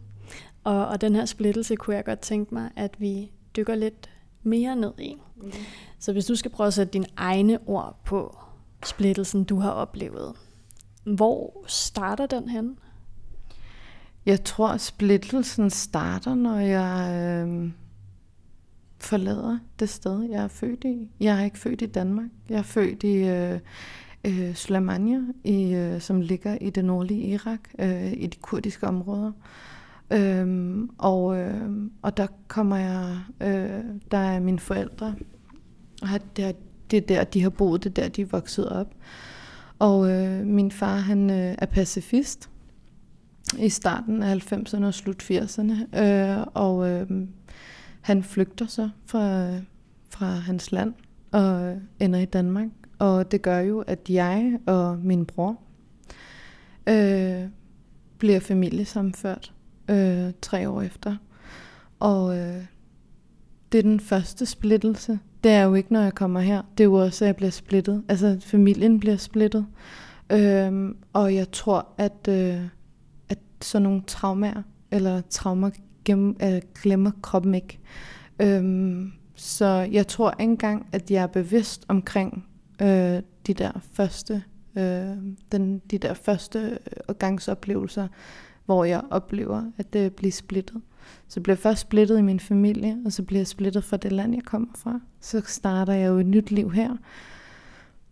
Og, 0.64 0.86
og 0.86 1.00
den 1.00 1.14
her 1.14 1.24
splittelse 1.24 1.76
kunne 1.76 1.96
jeg 1.96 2.04
godt 2.04 2.20
tænke 2.20 2.54
mig, 2.54 2.70
at 2.76 3.00
vi 3.00 3.30
dykker 3.56 3.74
lidt 3.74 4.10
mere 4.42 4.76
ned 4.76 4.92
i. 4.98 5.16
Mm. 5.36 5.52
Så 6.00 6.12
hvis 6.12 6.26
du 6.26 6.35
skal 6.35 6.50
prøve 6.50 6.66
at 6.66 6.75
sætte 6.75 6.92
dine 6.92 7.07
egne 7.16 7.59
ord 7.66 8.00
på 8.04 8.38
splittelsen, 8.85 9.45
du 9.45 9.59
har 9.59 9.71
oplevet, 9.71 10.37
hvor 11.04 11.64
starter 11.66 12.26
den 12.26 12.49
hen? 12.49 12.78
Jeg 14.26 14.45
tror, 14.45 14.76
splittelsen 14.76 15.71
starter, 15.71 16.35
når 16.35 16.59
jeg 16.59 17.14
øh, 17.49 17.71
forlader 18.99 19.59
det 19.78 19.88
sted, 19.88 20.23
jeg 20.23 20.45
er 20.45 20.49
født 20.49 20.85
i. 20.85 21.11
Jeg 21.21 21.40
er 21.40 21.45
ikke 21.45 21.59
født 21.59 21.83
i 21.83 21.87
Danmark. 21.87 22.28
Jeg 22.49 22.59
er 22.59 22.62
født 22.62 23.02
i 23.02 23.16
øh, 23.16 23.61
øh, 24.25 24.54
Sulamania, 24.54 25.21
i, 25.45 25.75
øh, 25.75 26.00
som 26.00 26.21
ligger 26.21 26.59
i 26.61 26.71
det 26.71 26.85
nordlige 26.85 27.26
Irak, 27.26 27.61
øh, 27.78 28.12
i 28.12 28.26
de 28.26 28.37
kurdiske 28.37 28.87
områder. 28.87 29.33
Øhm, 30.11 30.90
og, 30.99 31.38
øh, 31.38 31.71
og 32.02 32.16
der 32.16 32.26
kommer 32.49 32.76
jeg, 32.76 33.19
øh, 33.40 33.85
der 34.11 34.19
er 34.19 34.40
mine 34.40 34.59
forældre, 34.59 35.14
og 36.02 36.09
det 36.37 36.45
er, 36.45 36.52
det 36.90 36.97
er 36.97 37.00
der, 37.00 37.25
de 37.25 37.42
har 37.42 37.50
boet, 37.50 37.85
det 37.85 37.99
er 37.99 38.02
der, 38.02 38.09
de 38.09 38.23
er 38.23 38.26
vokset 38.26 38.69
op. 38.69 38.95
Og 39.78 40.11
øh, 40.11 40.47
min 40.47 40.71
far, 40.71 40.97
han 40.97 41.30
øh, 41.30 41.54
er 41.59 41.66
pacifist 41.66 42.50
i 43.59 43.69
starten 43.69 44.23
af 44.23 44.52
90'erne 44.52 44.85
og 44.85 44.95
slut 44.95 45.30
80'erne, 45.30 45.99
øh, 46.02 46.47
og 46.54 46.88
øh, 46.88 47.11
han 48.00 48.23
flygter 48.23 48.66
så 48.66 48.90
fra, 49.07 49.50
fra 50.11 50.26
hans 50.26 50.73
land 50.73 50.95
og 51.30 51.62
øh, 51.62 51.76
ender 52.00 52.19
i 52.19 52.25
Danmark. 52.25 52.69
Og 52.99 53.30
det 53.30 53.42
gør 53.42 53.59
jo, 53.59 53.80
at 53.80 54.11
jeg 54.11 54.59
og 54.66 54.99
min 54.99 55.26
bror 55.26 55.61
øh, 56.87 57.49
bliver 58.19 58.40
familiesamført 58.40 59.52
øh, 59.88 60.33
tre 60.42 60.69
år 60.69 60.83
efter. 60.83 61.16
Og 62.00 62.38
øh, 62.38 62.64
det 63.73 63.78
er 63.78 63.83
den 63.83 64.00
første 64.00 64.47
splittelse. 64.47 65.19
Det 65.44 65.52
er 65.52 65.62
jo 65.62 65.75
ikke, 65.75 65.92
når 65.92 66.00
jeg 66.00 66.14
kommer 66.14 66.40
her. 66.40 66.62
Det 66.78 66.85
er 66.85 66.88
jo 66.88 66.94
også, 66.94 67.25
at 67.25 67.26
jeg 67.26 67.37
bliver 67.37 67.50
splittet. 67.50 68.02
Altså, 68.09 68.38
familien 68.40 69.00
bliver 69.00 69.16
splittet. 69.16 69.66
Øhm, 70.32 70.97
og 71.12 71.35
jeg 71.35 71.52
tror, 71.52 71.87
at, 71.99 72.28
øh, 72.28 72.61
at 73.28 73.38
sådan 73.62 73.82
nogle 73.82 74.02
traumer, 74.06 74.62
eller 74.90 75.20
traumer 75.30 75.70
gem, 76.04 76.37
øh, 76.42 76.61
glemmer 76.82 77.11
kroppen 77.23 77.54
ikke. 77.54 77.78
Øhm, 78.42 79.12
så 79.35 79.66
jeg 79.66 80.06
tror 80.06 80.30
ikke 80.30 80.50
engang, 80.50 80.87
at 80.92 81.11
jeg 81.11 81.23
er 81.23 81.26
bevidst 81.26 81.85
omkring 81.88 82.47
øh, 82.82 83.23
de 83.47 83.54
der 83.54 83.73
første 83.92 84.42
øh, 84.78 85.16
den, 85.52 85.78
de 85.90 85.99
der 85.99 86.14
første 86.14 86.78
øh, 87.09 87.14
gangsoplevelser, 87.14 88.09
hvor 88.66 88.85
jeg 88.85 89.02
oplever, 89.11 89.62
at 89.78 89.92
det 89.92 90.14
bliver 90.14 90.32
splittet. 90.32 90.80
Så 91.29 91.40
bliver 91.40 91.55
jeg 91.55 91.62
først 91.62 91.81
splittet 91.81 92.19
i 92.19 92.23
min 92.23 92.40
familie, 92.40 92.99
og 93.05 93.12
så 93.12 93.23
bliver 93.23 93.40
jeg 93.40 93.47
splittet 93.47 93.85
fra 93.85 93.97
det 93.97 94.12
land, 94.12 94.35
jeg 94.35 94.45
kommer 94.45 94.69
fra. 94.75 95.00
Så 95.21 95.43
starter 95.47 95.93
jeg 95.93 96.09
jo 96.09 96.19
et 96.19 96.26
nyt 96.26 96.50
liv 96.50 96.71
her. 96.71 96.97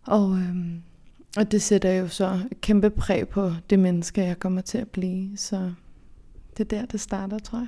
Og, 0.03 0.37
øhm, 0.37 0.81
og 1.37 1.51
det 1.51 1.61
sætter 1.61 1.91
jo 1.91 2.07
så 2.07 2.39
et 2.51 2.61
kæmpe 2.61 2.89
præg 2.89 3.27
på 3.27 3.51
det 3.69 3.79
menneske, 3.79 4.21
jeg 4.21 4.39
kommer 4.39 4.61
til 4.61 4.77
at 4.77 4.87
blive. 4.87 5.37
Så 5.37 5.71
det 6.57 6.73
er 6.73 6.79
der, 6.79 6.85
det 6.85 6.99
starter, 6.99 7.39
tror 7.39 7.59
jeg. 7.59 7.67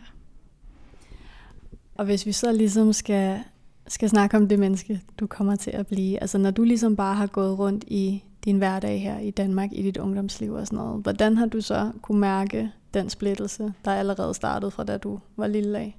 Og 1.95 2.05
hvis 2.05 2.25
vi 2.25 2.31
så 2.31 2.51
ligesom 2.51 2.93
skal, 2.93 3.39
skal 3.87 4.09
snakke 4.09 4.37
om 4.37 4.47
det 4.47 4.59
menneske, 4.59 5.01
du 5.19 5.27
kommer 5.27 5.55
til 5.55 5.71
at 5.71 5.87
blive. 5.87 6.21
Altså 6.21 6.37
når 6.37 6.51
du 6.51 6.63
ligesom 6.63 6.95
bare 6.95 7.15
har 7.15 7.27
gået 7.27 7.59
rundt 7.59 7.83
i 7.87 8.23
din 8.45 8.57
hverdag 8.57 9.01
her 9.01 9.19
i 9.19 9.31
Danmark, 9.31 9.69
i 9.71 9.81
dit 9.81 9.97
ungdomsliv 9.97 10.53
og 10.53 10.67
sådan 10.67 10.77
noget. 10.77 11.03
Hvordan 11.03 11.37
har 11.37 11.45
du 11.45 11.61
så 11.61 11.91
kunne 12.01 12.19
mærke 12.19 12.71
den 12.93 13.09
splittelse, 13.09 13.73
der 13.85 13.91
allerede 13.91 14.33
startede 14.33 14.71
fra 14.71 14.83
da 14.83 14.97
du 14.97 15.19
var 15.37 15.47
lille 15.47 15.79
af? 15.79 15.97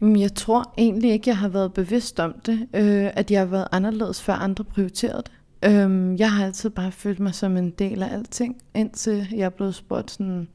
Jeg 0.00 0.34
tror 0.34 0.74
egentlig 0.78 1.10
ikke, 1.10 1.30
jeg 1.30 1.36
har 1.36 1.48
været 1.48 1.72
bevidst 1.72 2.20
om 2.20 2.34
det, 2.46 2.68
øh, 2.74 3.10
at 3.14 3.30
jeg 3.30 3.40
har 3.40 3.46
været 3.46 3.68
anderledes, 3.72 4.22
før 4.22 4.32
andre 4.32 4.64
prioriterede 4.64 5.22
det. 5.22 5.32
Øhm, 5.64 6.16
jeg 6.16 6.32
har 6.32 6.44
altid 6.44 6.70
bare 6.70 6.92
følt 6.92 7.20
mig 7.20 7.34
som 7.34 7.56
en 7.56 7.70
del 7.70 8.02
af 8.02 8.12
alting, 8.12 8.56
indtil 8.74 9.28
jeg 9.36 9.54
blev 9.54 9.72
spurgt 9.72 10.10
sådan, 10.10 10.48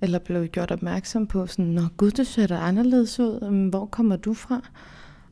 eller 0.00 0.18
blev 0.18 0.46
gjort 0.46 0.70
opmærksom 0.70 1.26
på 1.26 1.46
sådan, 1.46 1.64
Nå 1.64 1.82
gud, 1.96 2.10
det 2.10 2.26
ser 2.26 2.46
da 2.46 2.54
anderledes 2.54 3.20
ud, 3.20 3.38
øhm, 3.42 3.68
hvor 3.68 3.86
kommer 3.86 4.16
du 4.16 4.34
fra? 4.34 4.60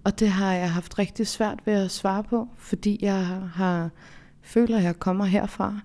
Og 0.04 0.20
det 0.20 0.28
har 0.28 0.52
jeg 0.52 0.72
haft 0.72 0.98
rigtig 0.98 1.26
svært 1.26 1.58
ved 1.66 1.74
at 1.74 1.90
svare 1.90 2.24
på, 2.24 2.48
fordi 2.56 2.98
jeg 3.02 3.26
har 3.54 3.90
føler, 4.44 4.78
at 4.78 4.84
jeg 4.84 4.98
kommer 4.98 5.24
herfra. 5.24 5.80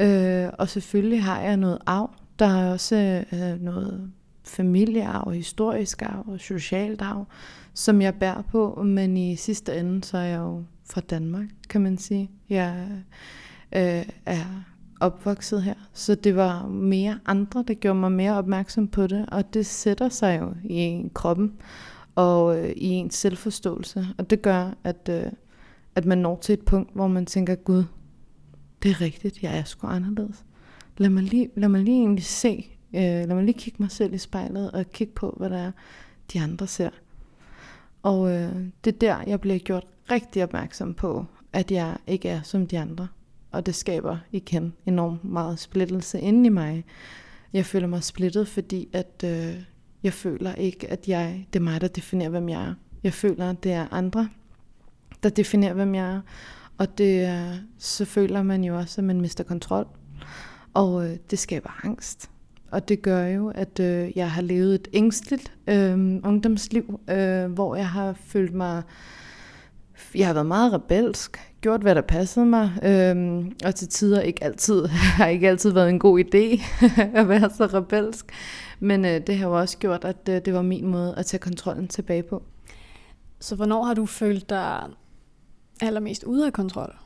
Øh, 0.00 0.48
og 0.58 0.68
selvfølgelig 0.68 1.22
har 1.22 1.40
jeg 1.40 1.56
noget 1.56 1.78
arv. 1.86 2.10
Der 2.38 2.46
er 2.46 2.72
også 2.72 3.24
øh, 3.32 3.62
noget 3.62 4.12
familiearv, 4.44 5.30
historisk 5.30 6.02
arv 6.02 6.28
og 6.28 6.40
socialt 6.40 7.02
arv, 7.02 7.26
som 7.74 8.02
jeg 8.02 8.14
bærer 8.14 8.42
på, 8.42 8.82
men 8.84 9.16
i 9.16 9.36
sidste 9.36 9.78
ende, 9.78 10.04
så 10.04 10.18
er 10.18 10.22
jeg 10.22 10.38
jo 10.38 10.64
fra 10.84 11.00
Danmark, 11.00 11.46
kan 11.68 11.80
man 11.80 11.98
sige. 11.98 12.30
Jeg 12.48 12.88
øh, 13.72 14.06
er 14.26 14.64
opvokset 15.00 15.62
her, 15.62 15.74
så 15.92 16.14
det 16.14 16.36
var 16.36 16.66
mere 16.66 17.18
andre, 17.26 17.64
der 17.68 17.74
gjorde 17.74 17.98
mig 17.98 18.12
mere 18.12 18.38
opmærksom 18.38 18.88
på 18.88 19.06
det, 19.06 19.26
og 19.28 19.54
det 19.54 19.66
sætter 19.66 20.08
sig 20.08 20.40
jo 20.40 20.54
i 20.64 21.10
kroppen 21.14 21.52
og 22.14 22.58
øh, 22.58 22.70
i 22.76 22.86
ens 22.86 23.14
selvforståelse, 23.14 24.06
og 24.18 24.30
det 24.30 24.42
gør, 24.42 24.70
at, 24.84 25.08
øh, 25.10 25.32
at 25.94 26.04
man 26.04 26.18
når 26.18 26.38
til 26.42 26.52
et 26.52 26.64
punkt, 26.64 26.94
hvor 26.94 27.06
man 27.06 27.26
tænker, 27.26 27.54
Gud, 27.54 27.84
det 28.82 28.90
er 28.90 29.00
rigtigt, 29.00 29.42
jeg 29.42 29.58
er 29.58 29.64
sgu 29.64 29.86
anderledes. 29.86 30.44
Lad 30.96 31.10
mig 31.10 31.22
lige, 31.22 31.50
lad 31.54 31.68
mig 31.68 31.82
lige 31.82 32.00
egentlig 32.00 32.24
se, 32.24 32.76
øh, 32.94 33.00
lad 33.00 33.34
mig 33.34 33.44
lige 33.44 33.58
kigge 33.58 33.82
mig 33.82 33.90
selv 33.90 34.14
i 34.14 34.18
spejlet 34.18 34.70
og 34.70 34.90
kigge 34.90 35.12
på, 35.12 35.34
hvad 35.36 35.50
der 35.50 35.56
er, 35.58 35.72
de 36.32 36.40
andre 36.40 36.66
ser. 36.66 36.90
Og 38.02 38.30
øh, 38.30 38.52
det 38.84 38.94
er 38.94 38.98
der, 38.98 39.22
jeg 39.26 39.40
bliver 39.40 39.58
gjort 39.58 39.86
rigtig 40.10 40.42
opmærksom 40.42 40.94
på, 40.94 41.24
at 41.52 41.70
jeg 41.70 41.96
ikke 42.06 42.28
er 42.28 42.42
som 42.42 42.66
de 42.66 42.78
andre. 42.78 43.08
Og 43.50 43.66
det 43.66 43.74
skaber 43.74 44.18
igen 44.32 44.72
enormt 44.86 45.24
meget 45.24 45.58
splittelse 45.58 46.20
inde 46.20 46.46
i 46.46 46.48
mig. 46.48 46.84
Jeg 47.52 47.66
føler 47.66 47.86
mig 47.86 48.04
splittet, 48.04 48.48
fordi 48.48 48.88
at 48.92 49.24
øh, 49.24 49.62
jeg 50.02 50.12
føler 50.12 50.54
ikke, 50.54 50.90
at 50.90 51.08
jeg, 51.08 51.46
det 51.52 51.58
er 51.58 51.62
mig, 51.64 51.80
der 51.80 51.88
definerer, 51.88 52.28
hvem 52.28 52.48
jeg 52.48 52.62
er. 52.62 52.74
Jeg 53.02 53.12
føler, 53.12 53.50
at 53.50 53.64
det 53.64 53.72
er 53.72 53.86
andre, 53.90 54.28
der 55.22 55.28
definerer, 55.28 55.74
hvem 55.74 55.94
jeg 55.94 56.14
er. 56.14 56.20
Og 56.78 56.98
det, 56.98 57.62
så 57.78 58.04
føler 58.04 58.42
man 58.42 58.64
jo 58.64 58.76
også, 58.76 59.00
at 59.00 59.04
man 59.04 59.20
mister 59.20 59.44
kontrol. 59.44 59.86
Og 60.74 61.06
øh, 61.06 61.16
det 61.30 61.38
skaber 61.38 61.80
angst. 61.84 62.30
Og 62.70 62.88
det 62.88 63.02
gør 63.02 63.26
jo, 63.26 63.52
at 63.54 63.80
øh, 63.80 64.16
jeg 64.16 64.30
har 64.30 64.42
levet 64.42 64.74
et 64.74 64.88
ængstligt 64.92 65.52
øh, 65.66 66.20
ungdomsliv, 66.24 67.00
øh, 67.10 67.52
hvor 67.52 67.76
jeg 67.76 67.88
har 67.88 68.14
følt 68.26 68.54
mig... 68.54 68.82
Jeg 70.14 70.26
har 70.26 70.34
været 70.34 70.46
meget 70.46 70.72
rebelsk, 70.72 71.40
gjort 71.60 71.80
hvad 71.80 71.94
der 71.94 72.00
passede 72.00 72.46
mig, 72.46 72.72
øh, 72.82 73.44
og 73.64 73.74
til 73.74 73.88
tider 73.88 74.20
ikke 74.20 74.44
altid, 74.44 74.86
har 75.18 75.26
ikke 75.26 75.48
altid 75.48 75.70
været 75.72 75.88
en 75.88 75.98
god 75.98 76.20
idé 76.20 76.62
at 77.18 77.28
være 77.28 77.50
så 77.50 77.66
rebelsk. 77.66 78.32
Men 78.80 79.04
øh, 79.04 79.26
det 79.26 79.36
har 79.36 79.48
jo 79.48 79.58
også 79.58 79.78
gjort, 79.78 80.04
at 80.04 80.28
øh, 80.28 80.40
det 80.44 80.54
var 80.54 80.62
min 80.62 80.86
måde 80.86 81.14
at 81.16 81.26
tage 81.26 81.40
kontrollen 81.40 81.88
tilbage 81.88 82.22
på. 82.22 82.42
Så 83.40 83.56
hvornår 83.56 83.82
har 83.82 83.94
du 83.94 84.06
følt 84.06 84.50
dig 84.50 84.82
allermest 85.80 86.24
ude 86.24 86.46
af 86.46 86.52
kontrol? 86.52 87.03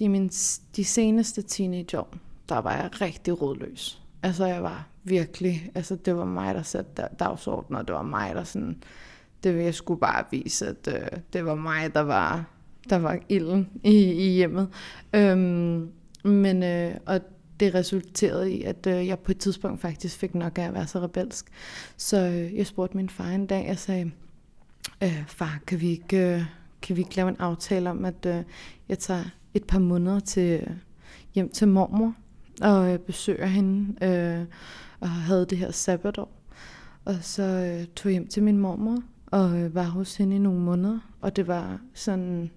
I 0.00 0.08
min, 0.08 0.28
de 0.76 0.84
seneste 0.84 1.42
teenageår, 1.42 2.08
der 2.48 2.58
var 2.58 2.72
jeg 2.72 3.00
rigtig 3.00 3.42
rådløs. 3.42 4.02
Altså 4.22 4.46
jeg 4.46 4.62
var 4.62 4.88
virkelig, 5.04 5.70
altså 5.74 5.96
det 5.96 6.16
var 6.16 6.24
mig, 6.24 6.54
der 6.54 6.62
satte 6.62 7.02
dagsordenen, 7.18 7.80
og 7.80 7.88
det 7.88 7.94
var 7.94 8.02
mig, 8.02 8.34
der 8.34 8.44
sådan, 8.44 8.82
det 9.44 9.64
jeg 9.64 9.74
skulle 9.74 10.00
bare 10.00 10.24
vise, 10.30 10.66
at 10.66 10.88
øh, 10.88 11.18
det 11.32 11.44
var 11.44 11.54
mig, 11.54 11.94
der 11.94 12.00
var, 12.00 12.44
der 12.90 12.96
var 12.96 13.18
ilden 13.28 13.70
i, 13.84 14.12
i 14.12 14.32
hjemmet. 14.32 14.68
Øhm, 15.12 15.90
men, 16.24 16.62
øh, 16.62 16.94
og 17.06 17.20
det 17.60 17.74
resulterede 17.74 18.52
i, 18.52 18.62
at 18.62 18.86
øh, 18.86 19.06
jeg 19.06 19.18
på 19.18 19.32
et 19.32 19.38
tidspunkt 19.38 19.80
faktisk 19.80 20.18
fik 20.18 20.34
nok 20.34 20.58
af 20.58 20.62
at 20.62 20.74
være 20.74 20.86
så 20.86 21.00
rebelsk. 21.00 21.46
Så 21.96 22.16
øh, 22.16 22.56
jeg 22.56 22.66
spurgte 22.66 22.96
min 22.96 23.08
far 23.08 23.28
en 23.28 23.46
dag, 23.46 23.66
jeg 23.68 23.78
sagde, 23.78 24.10
øh, 25.02 25.24
far, 25.26 25.58
kan 25.66 25.80
vi 25.80 25.90
ikke... 25.90 26.34
Øh, 26.34 26.44
kan 26.82 26.96
vi 26.96 27.00
ikke 27.00 27.16
lave 27.16 27.28
en 27.28 27.36
aftale 27.38 27.90
om, 27.90 28.04
at 28.04 28.26
øh, 28.26 28.42
jeg 28.88 28.98
tager 28.98 29.24
et 29.54 29.64
par 29.64 29.78
måneder 29.78 30.20
til 30.20 30.68
hjem 31.34 31.48
til 31.48 31.68
mormor 31.68 32.14
og 32.62 32.92
øh, 32.92 32.98
besøger 32.98 33.46
hende 33.46 34.04
øh, 34.04 34.46
og 35.00 35.08
havde 35.08 35.46
det 35.46 35.58
her 35.58 35.70
sabbatår. 35.70 36.32
Og 37.04 37.14
så 37.20 37.42
øh, 37.42 37.86
tog 37.86 38.12
jeg 38.12 38.12
hjem 38.12 38.26
til 38.26 38.42
min 38.42 38.58
mormor 38.58 39.02
og 39.26 39.60
øh, 39.60 39.74
var 39.74 39.84
hos 39.84 40.16
hende 40.16 40.36
i 40.36 40.38
nogle 40.38 40.60
måneder. 40.60 40.98
Og 41.20 41.36
det 41.36 41.46
var 41.46 41.80
sådan, 41.94 42.50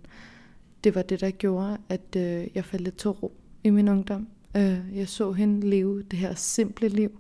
det 0.84 0.96
var 0.96 1.02
det, 1.02 1.22
der 1.22 1.32
gjorde, 1.32 1.78
at 1.90 2.16
øh, 2.18 2.48
jeg 2.56 2.66
faldt 2.66 2.84
lidt 2.84 2.98
til 2.98 3.10
ro 3.10 3.34
i 3.64 3.70
min 3.70 3.88
ungdom. 3.88 4.28
Øh, 4.58 4.80
jeg 4.94 5.08
så 5.08 5.32
hende 5.32 5.70
leve 5.70 6.04
det 6.04 6.20
her 6.20 6.36
simple 6.36 6.88
liv. 6.88 7.20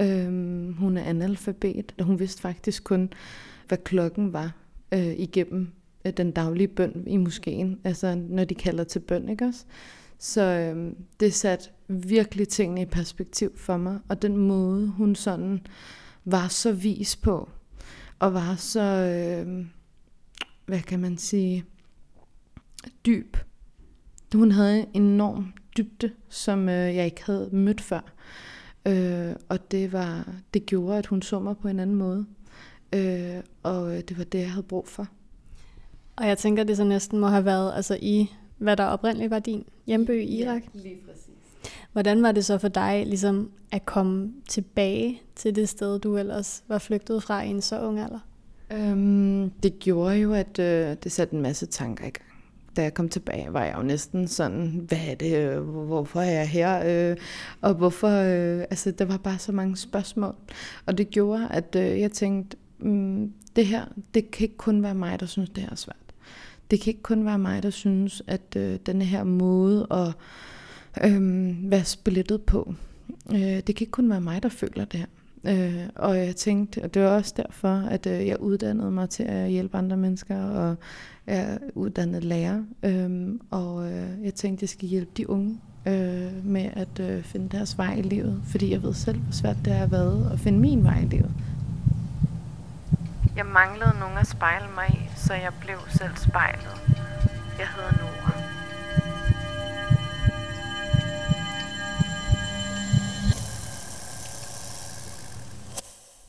Øh, 0.00 0.28
hun 0.78 0.96
er 0.96 1.02
analfabet, 1.02 1.94
og 1.98 2.04
hun 2.04 2.18
vidste 2.18 2.42
faktisk 2.42 2.84
kun, 2.84 3.12
hvad 3.68 3.78
klokken 3.78 4.32
var 4.32 4.52
øh, 4.92 5.12
igennem 5.18 5.68
Øh, 6.06 6.12
den 6.16 6.30
daglige 6.30 6.68
bøn 6.68 7.04
i 7.06 7.16
moskeen, 7.16 7.80
altså 7.84 8.14
når 8.14 8.44
de 8.44 8.54
kalder 8.54 8.84
til 8.84 9.00
bøn, 9.00 9.28
ikke 9.28 9.44
også? 9.44 9.64
Så 10.18 10.42
øh, 10.42 10.92
det 11.20 11.34
satte 11.34 11.70
virkelig 11.88 12.48
tingene 12.48 12.82
i 12.82 12.86
perspektiv 12.86 13.56
for 13.56 13.76
mig, 13.76 13.98
og 14.08 14.22
den 14.22 14.36
måde, 14.36 14.86
hun 14.86 15.14
sådan 15.14 15.66
var 16.24 16.48
så 16.48 16.72
vis 16.72 17.16
på, 17.16 17.50
og 18.18 18.34
var 18.34 18.54
så, 18.54 18.80
øh, 18.80 19.66
hvad 20.66 20.80
kan 20.80 21.00
man 21.00 21.18
sige, 21.18 21.64
dyb. 23.06 23.36
Hun 24.34 24.50
havde 24.50 24.80
en 24.80 25.02
enorm 25.02 25.52
dybde, 25.76 26.10
som 26.28 26.68
øh, 26.68 26.96
jeg 26.96 27.04
ikke 27.04 27.24
havde 27.24 27.48
mødt 27.52 27.80
før. 27.80 28.12
Øh, 28.86 29.36
og 29.48 29.70
det 29.70 29.92
var 29.92 30.28
det 30.54 30.66
gjorde, 30.66 30.98
at 30.98 31.06
hun 31.06 31.22
så 31.22 31.40
mig 31.40 31.56
på 31.56 31.68
en 31.68 31.80
anden 31.80 31.96
måde. 31.96 32.26
Øh, 32.92 33.42
og 33.62 33.96
øh, 33.96 34.00
det 34.00 34.18
var 34.18 34.24
det, 34.24 34.38
jeg 34.38 34.50
havde 34.50 34.66
brug 34.66 34.88
for. 34.88 35.08
Og 36.16 36.26
jeg 36.26 36.38
tænker, 36.38 36.64
det 36.64 36.76
så 36.76 36.84
næsten 36.84 37.18
må 37.18 37.26
have 37.26 37.44
været 37.44 37.72
altså 37.76 37.98
i, 38.02 38.32
hvad 38.58 38.76
der 38.76 38.84
oprindeligt 38.84 39.30
var 39.30 39.38
din 39.38 39.64
hjemby 39.86 40.22
i 40.22 40.40
Irak. 40.40 40.62
Ja, 40.74 40.80
lige 40.80 40.96
præcis. 41.06 41.26
Hvordan 41.92 42.22
var 42.22 42.32
det 42.32 42.44
så 42.44 42.58
for 42.58 42.68
dig 42.68 43.06
ligesom 43.06 43.50
at 43.72 43.86
komme 43.86 44.32
tilbage 44.48 45.22
til 45.34 45.56
det 45.56 45.68
sted, 45.68 45.98
du 45.98 46.16
ellers 46.16 46.62
var 46.68 46.78
flygtet 46.78 47.22
fra 47.22 47.42
i 47.42 47.48
en 47.48 47.62
så 47.62 47.80
ung 47.80 48.00
alder? 48.00 48.18
Øhm, 48.72 49.50
det 49.50 49.78
gjorde 49.78 50.16
jo, 50.16 50.32
at 50.32 50.58
øh, 50.58 50.96
det 51.04 51.12
satte 51.12 51.34
en 51.34 51.42
masse 51.42 51.66
tanker 51.66 52.04
i 52.04 52.10
gang. 52.10 52.26
Da 52.76 52.82
jeg 52.82 52.94
kom 52.94 53.08
tilbage, 53.08 53.52
var 53.52 53.64
jeg 53.64 53.74
jo 53.76 53.82
næsten 53.82 54.28
sådan, 54.28 54.84
hvad 54.88 54.98
er 55.08 55.14
det, 55.14 55.58
hvorfor 55.58 56.20
er 56.20 56.30
jeg 56.30 56.48
her, 56.48 56.82
øh, 57.10 57.16
og 57.60 57.74
hvorfor, 57.74 58.08
øh, 58.08 58.60
altså 58.60 58.90
der 58.90 59.04
var 59.04 59.16
bare 59.16 59.38
så 59.38 59.52
mange 59.52 59.76
spørgsmål. 59.76 60.34
Og 60.86 60.98
det 60.98 61.10
gjorde, 61.10 61.48
at 61.50 61.76
øh, 61.76 62.00
jeg 62.00 62.12
tænkte, 62.12 62.56
mm, 62.78 63.32
det 63.56 63.66
her, 63.66 63.84
det 64.14 64.30
kan 64.30 64.44
ikke 64.44 64.56
kun 64.56 64.82
være 64.82 64.94
mig, 64.94 65.20
der 65.20 65.26
synes, 65.26 65.50
det 65.50 65.62
her 65.62 65.70
er 65.70 65.74
svært 65.74 66.05
det 66.70 66.80
kan 66.80 66.90
ikke 66.90 67.02
kun 67.02 67.24
være 67.24 67.38
mig, 67.38 67.62
der 67.62 67.70
synes, 67.70 68.22
at 68.26 68.56
øh, 68.56 68.78
denne 68.86 69.04
her 69.04 69.24
måde 69.24 69.86
at 69.90 70.12
øh, 71.10 71.70
være 71.70 71.84
splittet 71.84 72.42
på. 72.42 72.74
Øh, 73.32 73.38
det 73.40 73.64
kan 73.64 73.80
ikke 73.80 73.90
kun 73.90 74.10
være 74.10 74.20
mig, 74.20 74.42
der 74.42 74.48
føler 74.48 74.84
det 74.84 75.00
her. 75.00 75.06
Øh, 75.44 75.88
og 75.94 76.18
jeg 76.18 76.36
tænkte, 76.36 76.82
og 76.82 76.94
det 76.94 77.02
var 77.02 77.08
også 77.08 77.34
derfor, 77.36 77.68
at 77.68 78.06
øh, 78.06 78.26
jeg 78.26 78.40
uddannede 78.40 78.90
mig 78.90 79.10
til 79.10 79.22
at 79.22 79.50
hjælpe 79.50 79.76
andre 79.76 79.96
mennesker, 79.96 80.42
og 80.42 80.76
jeg 81.26 81.36
er 81.36 81.58
uddannet 81.74 82.24
lærer. 82.24 82.62
Øh, 82.82 83.34
og 83.50 83.92
øh, 83.92 84.24
jeg 84.24 84.34
tænkte, 84.34 84.58
at 84.58 84.62
jeg 84.62 84.68
skal 84.68 84.88
hjælpe 84.88 85.10
de 85.16 85.30
unge 85.30 85.60
øh, 85.86 86.44
med 86.46 86.70
at 86.72 87.00
øh, 87.00 87.22
finde 87.22 87.48
deres 87.48 87.78
vej 87.78 87.94
i 87.94 88.02
livet, 88.02 88.42
fordi 88.44 88.72
jeg 88.72 88.82
ved 88.82 88.94
selv, 88.94 89.18
hvor 89.18 89.32
svært 89.32 89.56
det 89.64 89.72
har 89.72 89.86
været 89.86 90.30
at 90.32 90.40
finde 90.40 90.58
min 90.58 90.84
vej 90.84 91.00
i 91.00 91.06
livet. 91.06 91.30
Jeg 93.36 93.46
manglede 93.46 93.98
nogen 94.00 94.18
at 94.18 94.26
spejle 94.26 94.66
mig 94.74 94.88
i, 94.90 95.10
så 95.16 95.34
jeg 95.34 95.52
blev 95.60 95.76
selv 95.88 96.16
spejlet. 96.16 96.80
Jeg 97.58 97.68
hedder 97.68 97.92
Nora. 98.00 98.32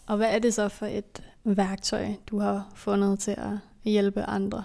Og 0.08 0.18
hvad 0.18 0.36
er 0.36 0.40
det 0.40 0.54
så 0.54 0.70
for 0.70 0.86
et 0.86 1.24
værktøj, 1.44 2.08
du 2.28 2.40
har 2.40 2.68
fundet 2.76 3.20
til 3.20 3.32
at 3.32 3.58
hjælpe 3.84 4.24
andre? 4.24 4.64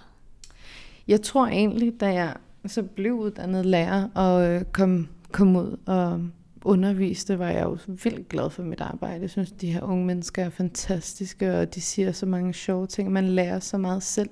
Jeg 1.08 1.22
tror 1.22 1.46
egentlig, 1.46 2.00
da 2.00 2.12
jeg 2.12 2.34
så 2.66 2.82
blev 2.82 3.12
uddannet 3.12 3.66
lærer 3.66 4.08
og 4.14 4.48
øh, 4.48 4.64
kom, 4.64 5.08
kom 5.32 5.56
ud 5.56 5.76
og 5.86 6.20
underviste, 6.64 7.38
var 7.38 7.48
jeg 7.50 7.64
jo 7.64 7.78
vildt 7.86 8.28
glad 8.28 8.50
for 8.50 8.62
mit 8.62 8.80
arbejde. 8.80 9.22
Jeg 9.22 9.30
synes, 9.30 9.52
de 9.52 9.72
her 9.72 9.82
unge 9.82 10.06
mennesker 10.06 10.44
er 10.44 10.50
fantastiske, 10.50 11.58
og 11.58 11.74
de 11.74 11.80
siger 11.80 12.12
så 12.12 12.26
mange 12.26 12.54
sjove 12.54 12.86
ting. 12.86 13.12
Man 13.12 13.28
lærer 13.28 13.60
så 13.60 13.78
meget 13.78 14.02
selv. 14.02 14.30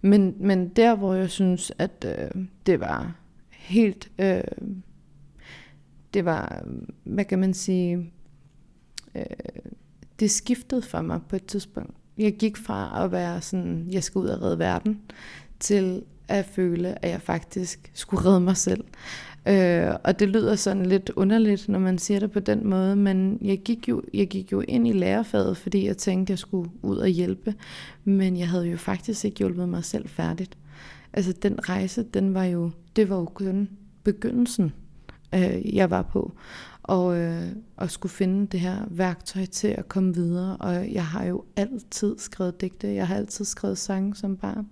Men, 0.00 0.34
men 0.40 0.68
der, 0.68 0.94
hvor 0.94 1.14
jeg 1.14 1.30
synes, 1.30 1.72
at 1.78 2.06
øh, 2.18 2.44
det 2.66 2.80
var 2.80 3.14
helt... 3.50 4.10
Øh, 4.18 4.42
det 6.14 6.24
var, 6.24 6.64
hvad 7.04 7.24
kan 7.24 7.38
man 7.38 7.54
sige... 7.54 8.12
Øh, 9.14 9.24
det 10.20 10.30
skiftede 10.30 10.82
for 10.82 11.02
mig 11.02 11.20
på 11.28 11.36
et 11.36 11.46
tidspunkt. 11.46 11.96
Jeg 12.18 12.36
gik 12.36 12.56
fra 12.56 13.04
at 13.04 13.12
være 13.12 13.40
sådan, 13.40 13.88
jeg 13.90 14.04
skal 14.04 14.18
ud 14.18 14.26
og 14.26 14.42
redde 14.42 14.58
verden, 14.58 15.00
til 15.60 16.02
at 16.28 16.46
føle, 16.46 17.04
at 17.04 17.10
jeg 17.10 17.22
faktisk 17.22 17.90
skulle 17.94 18.24
redde 18.24 18.40
mig 18.40 18.56
selv. 18.56 18.84
Øh, 19.48 19.94
og 20.04 20.18
det 20.18 20.28
lyder 20.28 20.54
sådan 20.54 20.86
lidt 20.86 21.10
underligt, 21.16 21.68
når 21.68 21.78
man 21.78 21.98
siger 21.98 22.20
det 22.20 22.30
på 22.30 22.40
den 22.40 22.66
måde, 22.66 22.96
men 22.96 23.38
jeg 23.42 23.58
gik, 23.58 23.88
jo, 23.88 24.02
jeg 24.14 24.28
gik 24.28 24.52
jo 24.52 24.60
ind 24.60 24.88
i 24.88 24.92
lærerfaget, 24.92 25.56
fordi 25.56 25.86
jeg 25.86 25.96
tænkte, 25.96 26.24
at 26.24 26.30
jeg 26.30 26.38
skulle 26.38 26.70
ud 26.82 26.96
og 26.96 27.08
hjælpe. 27.08 27.54
Men 28.04 28.36
jeg 28.36 28.48
havde 28.48 28.66
jo 28.66 28.76
faktisk 28.76 29.24
ikke 29.24 29.38
hjulpet 29.38 29.68
mig 29.68 29.84
selv 29.84 30.08
færdigt. 30.08 30.56
Altså 31.12 31.32
den 31.32 31.68
rejse, 31.68 32.02
den 32.02 32.34
var 32.34 32.44
jo, 32.44 32.70
det 32.96 33.08
var 33.08 33.16
jo 33.16 33.24
kun 33.24 33.68
begyndelsen, 34.04 34.72
øh, 35.34 35.74
jeg 35.76 35.90
var 35.90 36.02
på 36.02 36.32
og, 36.84 37.16
øh, 37.16 37.48
og 37.76 37.90
skulle 37.90 38.12
finde 38.12 38.46
det 38.46 38.60
her 38.60 38.78
værktøj 38.90 39.44
til 39.44 39.68
at 39.68 39.88
komme 39.88 40.14
videre. 40.14 40.56
Og 40.56 40.92
jeg 40.92 41.06
har 41.06 41.24
jo 41.24 41.44
altid 41.56 42.18
skrevet 42.18 42.60
digte, 42.60 42.94
jeg 42.94 43.08
har 43.08 43.16
altid 43.16 43.44
skrevet 43.44 43.78
sange 43.78 44.14
som 44.14 44.36
barn. 44.36 44.66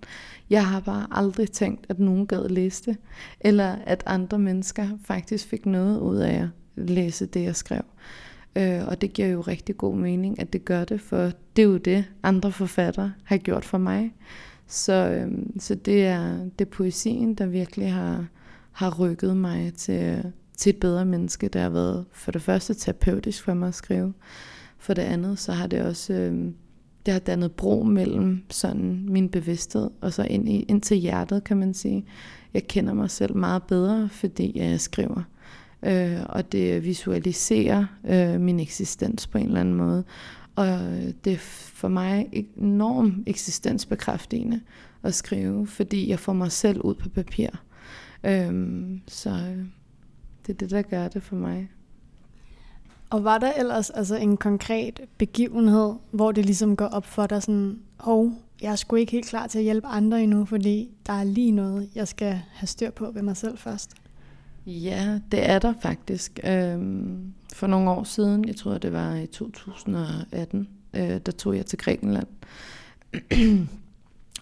Jeg 0.49 0.67
har 0.67 0.79
bare 0.79 1.07
aldrig 1.11 1.51
tænkt, 1.51 1.85
at 1.89 1.99
nogen 1.99 2.27
gad 2.27 2.49
læse 2.49 2.83
det, 2.85 2.97
eller 3.39 3.75
at 3.85 4.03
andre 4.05 4.39
mennesker 4.39 4.87
faktisk 5.05 5.47
fik 5.47 5.65
noget 5.65 5.99
ud 5.99 6.17
af 6.17 6.41
at 6.41 6.49
læse 6.75 7.25
det, 7.25 7.43
jeg 7.43 7.55
skrev. 7.55 7.81
Øh, 8.55 8.87
og 8.87 9.01
det 9.01 9.13
giver 9.13 9.27
jo 9.27 9.41
rigtig 9.41 9.77
god 9.77 9.95
mening, 9.95 10.39
at 10.39 10.53
det 10.53 10.65
gør 10.65 10.85
det, 10.85 11.01
for 11.01 11.31
det 11.55 11.61
er 11.61 11.67
jo 11.67 11.77
det, 11.77 12.05
andre 12.23 12.51
forfattere 12.51 13.13
har 13.23 13.37
gjort 13.37 13.65
for 13.65 13.77
mig. 13.77 14.13
Så, 14.67 14.93
øh, 14.93 15.31
så 15.59 15.75
det, 15.75 16.05
er, 16.05 16.37
det 16.59 16.65
er 16.67 16.71
poesien, 16.71 17.35
der 17.35 17.45
virkelig 17.45 17.93
har, 17.93 18.27
har 18.71 18.99
rykket 18.99 19.37
mig 19.37 19.73
til, 19.73 20.33
til 20.57 20.69
et 20.69 20.79
bedre 20.79 21.05
menneske. 21.05 21.47
Det 21.47 21.61
har 21.61 21.69
været 21.69 22.05
for 22.11 22.31
det 22.31 22.41
første 22.41 22.73
terapeutisk 22.73 23.43
for 23.43 23.53
mig 23.53 23.67
at 23.67 23.75
skrive. 23.75 24.13
For 24.77 24.93
det 24.93 25.01
andet, 25.01 25.39
så 25.39 25.51
har 25.51 25.67
det 25.67 25.81
også 25.81 26.13
øh, 26.13 26.51
det 27.05 27.11
har 27.11 27.19
dannet 27.19 27.51
bro 27.51 27.83
mellem 27.83 28.43
sådan 28.49 29.05
min 29.07 29.29
bevidsthed 29.29 29.89
og 30.01 30.13
så 30.13 30.23
ind, 30.23 30.49
i, 30.49 30.59
ind 30.61 30.81
til 30.81 30.97
hjertet, 30.97 31.43
kan 31.43 31.57
man 31.57 31.73
sige. 31.73 32.05
Jeg 32.53 32.67
kender 32.67 32.93
mig 32.93 33.11
selv 33.11 33.35
meget 33.35 33.63
bedre, 33.63 34.09
fordi 34.09 34.51
jeg 34.55 34.81
skriver. 34.81 35.23
Øh, 35.83 36.19
og 36.25 36.51
det 36.51 36.85
visualiserer 36.85 37.85
øh, 38.09 38.41
min 38.41 38.59
eksistens 38.59 39.27
på 39.27 39.37
en 39.37 39.45
eller 39.45 39.59
anden 39.59 39.75
måde. 39.75 40.03
Og 40.55 40.67
det 41.25 41.33
er 41.33 41.37
for 41.73 41.87
mig 41.87 42.29
enormt 42.55 43.13
eksistensbekræftende 43.27 44.61
at 45.03 45.13
skrive, 45.13 45.67
fordi 45.67 46.09
jeg 46.09 46.19
får 46.19 46.33
mig 46.33 46.51
selv 46.51 46.81
ud 46.81 46.95
på 46.95 47.09
papir. 47.09 47.49
Øhm, 48.23 48.93
øh, 48.93 48.99
så 49.07 49.55
det 50.47 50.53
er 50.53 50.57
det, 50.57 50.69
der 50.69 50.81
gør 50.81 51.07
det 51.07 51.23
for 51.23 51.35
mig. 51.35 51.69
Og 53.09 53.23
var 53.23 53.37
der 53.37 53.51
ellers 53.53 53.89
altså 53.89 54.15
en 54.15 54.37
konkret 54.37 55.01
begivenhed, 55.17 55.93
hvor 56.11 56.31
det 56.31 56.45
ligesom 56.45 56.75
går 56.75 56.85
op 56.85 57.05
for 57.05 57.27
dig 57.27 57.43
sådan, 57.43 57.79
hov, 57.97 58.31
jeg 58.61 58.71
er 58.71 58.75
sgu 58.75 58.95
ikke 58.95 59.11
helt 59.11 59.25
klar 59.25 59.47
til 59.47 59.57
at 59.57 59.63
hjælpe 59.63 59.87
andre 59.87 60.23
endnu, 60.23 60.45
fordi 60.45 60.89
der 61.05 61.13
er 61.13 61.23
lige 61.23 61.51
noget, 61.51 61.89
jeg 61.95 62.07
skal 62.07 62.41
have 62.53 62.67
styr 62.67 62.91
på 62.91 63.11
ved 63.11 63.21
mig 63.21 63.37
selv 63.37 63.57
først? 63.57 63.91
Ja, 64.65 65.19
det 65.31 65.49
er 65.49 65.59
der 65.59 65.73
faktisk. 65.81 66.39
Øhm, 66.43 67.33
for 67.53 67.67
nogle 67.67 67.89
år 67.89 68.03
siden, 68.03 68.47
jeg 68.47 68.55
tror 68.55 68.77
det 68.77 68.93
var 68.93 69.15
i 69.15 69.25
2018, 69.25 70.67
øh, 70.93 71.19
der 71.25 71.31
tog 71.31 71.55
jeg 71.55 71.65
til 71.65 71.79
Grækenland 71.79 72.27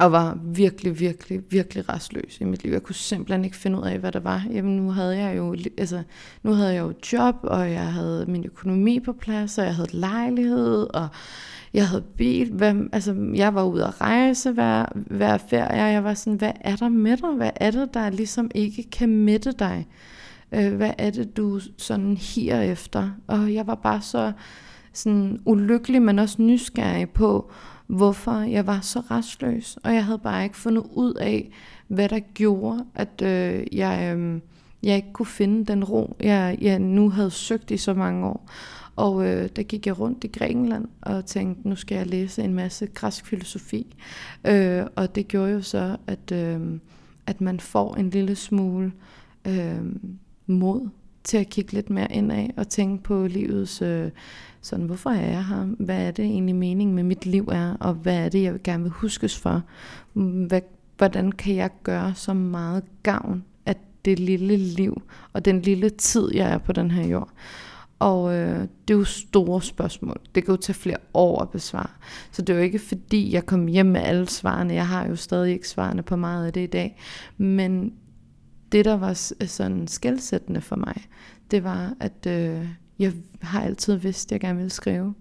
og 0.02 0.12
var 0.12 0.38
virkelig, 0.44 1.00
virkelig, 1.00 1.42
virkelig 1.50 1.90
restløs 1.90 2.38
i 2.42 2.44
mit 2.44 2.64
liv. 2.64 2.72
Jeg 2.72 2.84
kunne 2.84 2.96
simpelthen 2.96 3.46
ikke 3.46 3.58
finde 3.58 3.78
ud 3.78 3.84
af, 3.84 4.00
hvad 4.00 4.12
der 4.12 4.20
var. 4.20 4.44
Jamen, 4.52 4.76
nu 4.76 4.92
havde 4.92 5.18
jeg 5.18 5.38
jo, 5.38 5.56
altså, 5.78 6.04
nu 6.44 6.52
havde 6.52 6.74
jeg 6.74 6.82
jo 6.82 6.94
job, 7.14 7.36
og 7.44 7.72
jeg 7.72 7.94
havde 7.94 8.26
min 8.28 8.46
økonomi 8.46 9.00
på 9.00 9.14
plads, 9.14 9.58
og 9.58 9.66
jeg 9.66 9.76
havde 9.76 9.98
lejlighed, 9.98 10.88
og 10.94 11.08
jeg 11.74 11.88
havde 11.88 12.04
bil. 12.18 12.52
Hvad, 12.52 12.76
altså, 12.94 13.32
jeg 13.36 13.56
var 13.56 13.64
ude 13.64 13.86
at 13.86 14.02
rejse 14.02 14.52
hver, 14.52 14.86
hver 14.96 15.38
ferie, 15.38 15.84
og 15.84 15.92
jeg 15.92 16.04
var 16.04 16.14
sådan, 16.14 16.38
hvad 16.38 16.54
er 16.62 16.76
der 16.76 16.90
med 16.90 17.18
dig? 17.18 17.30
Hvad 17.36 17.52
er 17.56 17.72
det, 17.72 17.94
der 17.94 18.10
ligesom 18.10 18.52
ikke 18.56 18.90
kan 18.92 19.10
mætte 19.10 19.52
dig? 19.52 19.88
Øh, 20.52 20.76
hvad 20.76 20.92
er 20.98 21.10
det, 21.10 21.38
du 21.38 21.60
sådan 21.78 22.18
higer 22.18 22.62
efter? 22.62 23.10
Og 23.28 23.54
jeg 23.54 23.68
var 23.68 23.76
bare 23.76 24.02
så 24.02 24.32
sådan 24.94 25.40
ulykkelig, 25.46 26.02
men 26.02 26.20
også 26.20 26.42
nysgerrig 26.42 27.10
på, 27.10 27.52
hvorfor 27.92 28.40
jeg 28.40 28.68
var 28.68 28.82
så 28.82 29.00
restløs, 29.00 29.78
og 29.84 29.94
jeg 29.94 30.06
havde 30.06 30.20
bare 30.20 30.44
ikke 30.44 30.58
fundet 30.58 30.84
ud 30.94 31.14
af, 31.14 31.52
hvad 31.88 32.10
der 32.10 32.20
gjorde, 32.20 32.86
at 32.96 33.22
øh, 33.22 33.64
jeg, 33.72 34.16
øh, 34.18 34.40
jeg 34.84 34.96
ikke 34.96 35.14
kunne 35.14 35.26
finde 35.26 35.66
den 35.66 35.84
ro, 35.84 36.16
jeg, 36.20 36.58
jeg 36.62 36.80
nu 36.80 37.10
havde 37.10 37.32
søgt 37.32 37.72
i 37.72 37.78
så 37.78 37.94
mange 37.94 38.26
år. 38.28 38.50
Og 38.96 39.28
øh, 39.28 39.50
der 39.56 39.64
gik 39.64 39.88
jeg 39.88 40.00
rundt 40.00 40.24
i 40.24 40.28
Grækenland 40.28 40.88
og 41.02 41.26
tænkte, 41.26 41.70
nu 41.70 41.76
skal 41.76 41.96
jeg 41.96 42.08
læse 42.08 42.44
en 42.44 42.54
masse 42.54 42.88
græsk 42.88 43.26
filosofi. 43.26 43.96
Øh, 44.48 44.84
og 44.96 45.16
det 45.16 45.28
gjorde 45.28 45.52
jo 45.52 45.62
så, 45.62 45.98
at, 46.08 46.32
øh, 46.32 46.60
at 47.28 47.42
man 47.42 47.60
får 47.60 47.96
en 47.96 48.10
lille 48.10 48.36
smule 48.36 48.92
øh, 49.48 49.82
mod 50.48 50.90
til 51.24 51.38
at 51.38 51.50
kigge 51.50 51.74
lidt 51.74 51.90
mere 51.90 52.12
indad 52.12 52.50
og 52.58 52.68
tænke 52.68 53.04
på 53.04 53.28
livets, 53.28 53.82
øh, 53.82 54.12
sådan, 54.62 54.86
hvorfor 54.86 55.10
er 55.10 55.32
jeg 55.32 55.46
her? 55.46 55.64
Hvad 55.80 56.08
er 56.08 56.12
det 56.12 56.26
egentlig 56.26 56.56
meningen 56.56 56.96
med 56.96 57.04
mit 57.04 57.26
liv 57.26 57.50
er? 57.52 57.76
Og 57.80 57.94
hvad 57.94 58.26
er 58.26 58.30
det, 58.30 58.44
jeg 58.44 58.62
gerne 58.64 58.84
vil 58.84 58.92
huskes 58.92 59.38
for? 59.38 59.64
Hvad, 60.48 60.62
hvordan 60.98 61.32
kan 61.32 61.56
jeg 61.56 61.70
gøre 61.84 62.14
så 62.16 62.34
meget 62.34 62.84
gavn 63.04 63.44
af 63.66 63.76
det 64.06 64.20
lille 64.20 64.58
liv 64.58 65.02
og 65.34 65.46
den 65.46 65.62
lille 65.62 65.90
tid, 65.90 66.30
jeg 66.34 66.54
er 66.54 66.58
på 66.58 66.72
den 66.72 66.92
her 66.92 67.08
jord? 67.08 67.30
Og 68.00 68.34
øh, 68.34 68.60
det 68.88 68.94
er 68.94 68.98
jo 68.98 69.04
store 69.04 69.62
spørgsmål. 69.62 70.18
Det 70.36 70.46
kan 70.46 70.54
jo 70.54 70.62
tage 70.62 70.74
flere 70.74 70.98
år 71.14 71.42
at 71.42 71.50
besvare. 71.50 71.90
Så 72.32 72.42
det 72.42 72.54
er 72.54 72.58
jo 72.58 72.64
ikke 72.64 72.80
fordi, 72.80 73.34
jeg 73.34 73.46
kom 73.46 73.68
hjem 73.68 73.86
med 73.86 74.02
alle 74.02 74.30
svarene. 74.30 74.74
Jeg 74.74 74.88
har 74.88 75.08
jo 75.08 75.16
stadig 75.16 75.54
ikke 75.54 75.68
svarene 75.68 76.04
på 76.04 76.16
meget 76.16 76.46
af 76.46 76.54
det 76.54 76.62
i 76.62 76.68
dag. 76.68 77.02
Men 77.38 77.94
det, 78.72 78.86
der 78.86 78.94
var 78.94 79.14
sådan 79.46 79.88
skældsættende 79.88 80.62
for 80.62 80.76
mig, 80.76 81.04
det 81.52 81.64
var, 81.64 81.94
at 82.00 82.28
øh, 82.28 82.68
jeg 83.02 83.14
har 83.42 83.62
altid 83.62 83.96
vidst, 83.96 84.28
at 84.28 84.32
jeg 84.32 84.40
gerne 84.40 84.58
ville 84.58 84.70
skrive, 84.70 85.14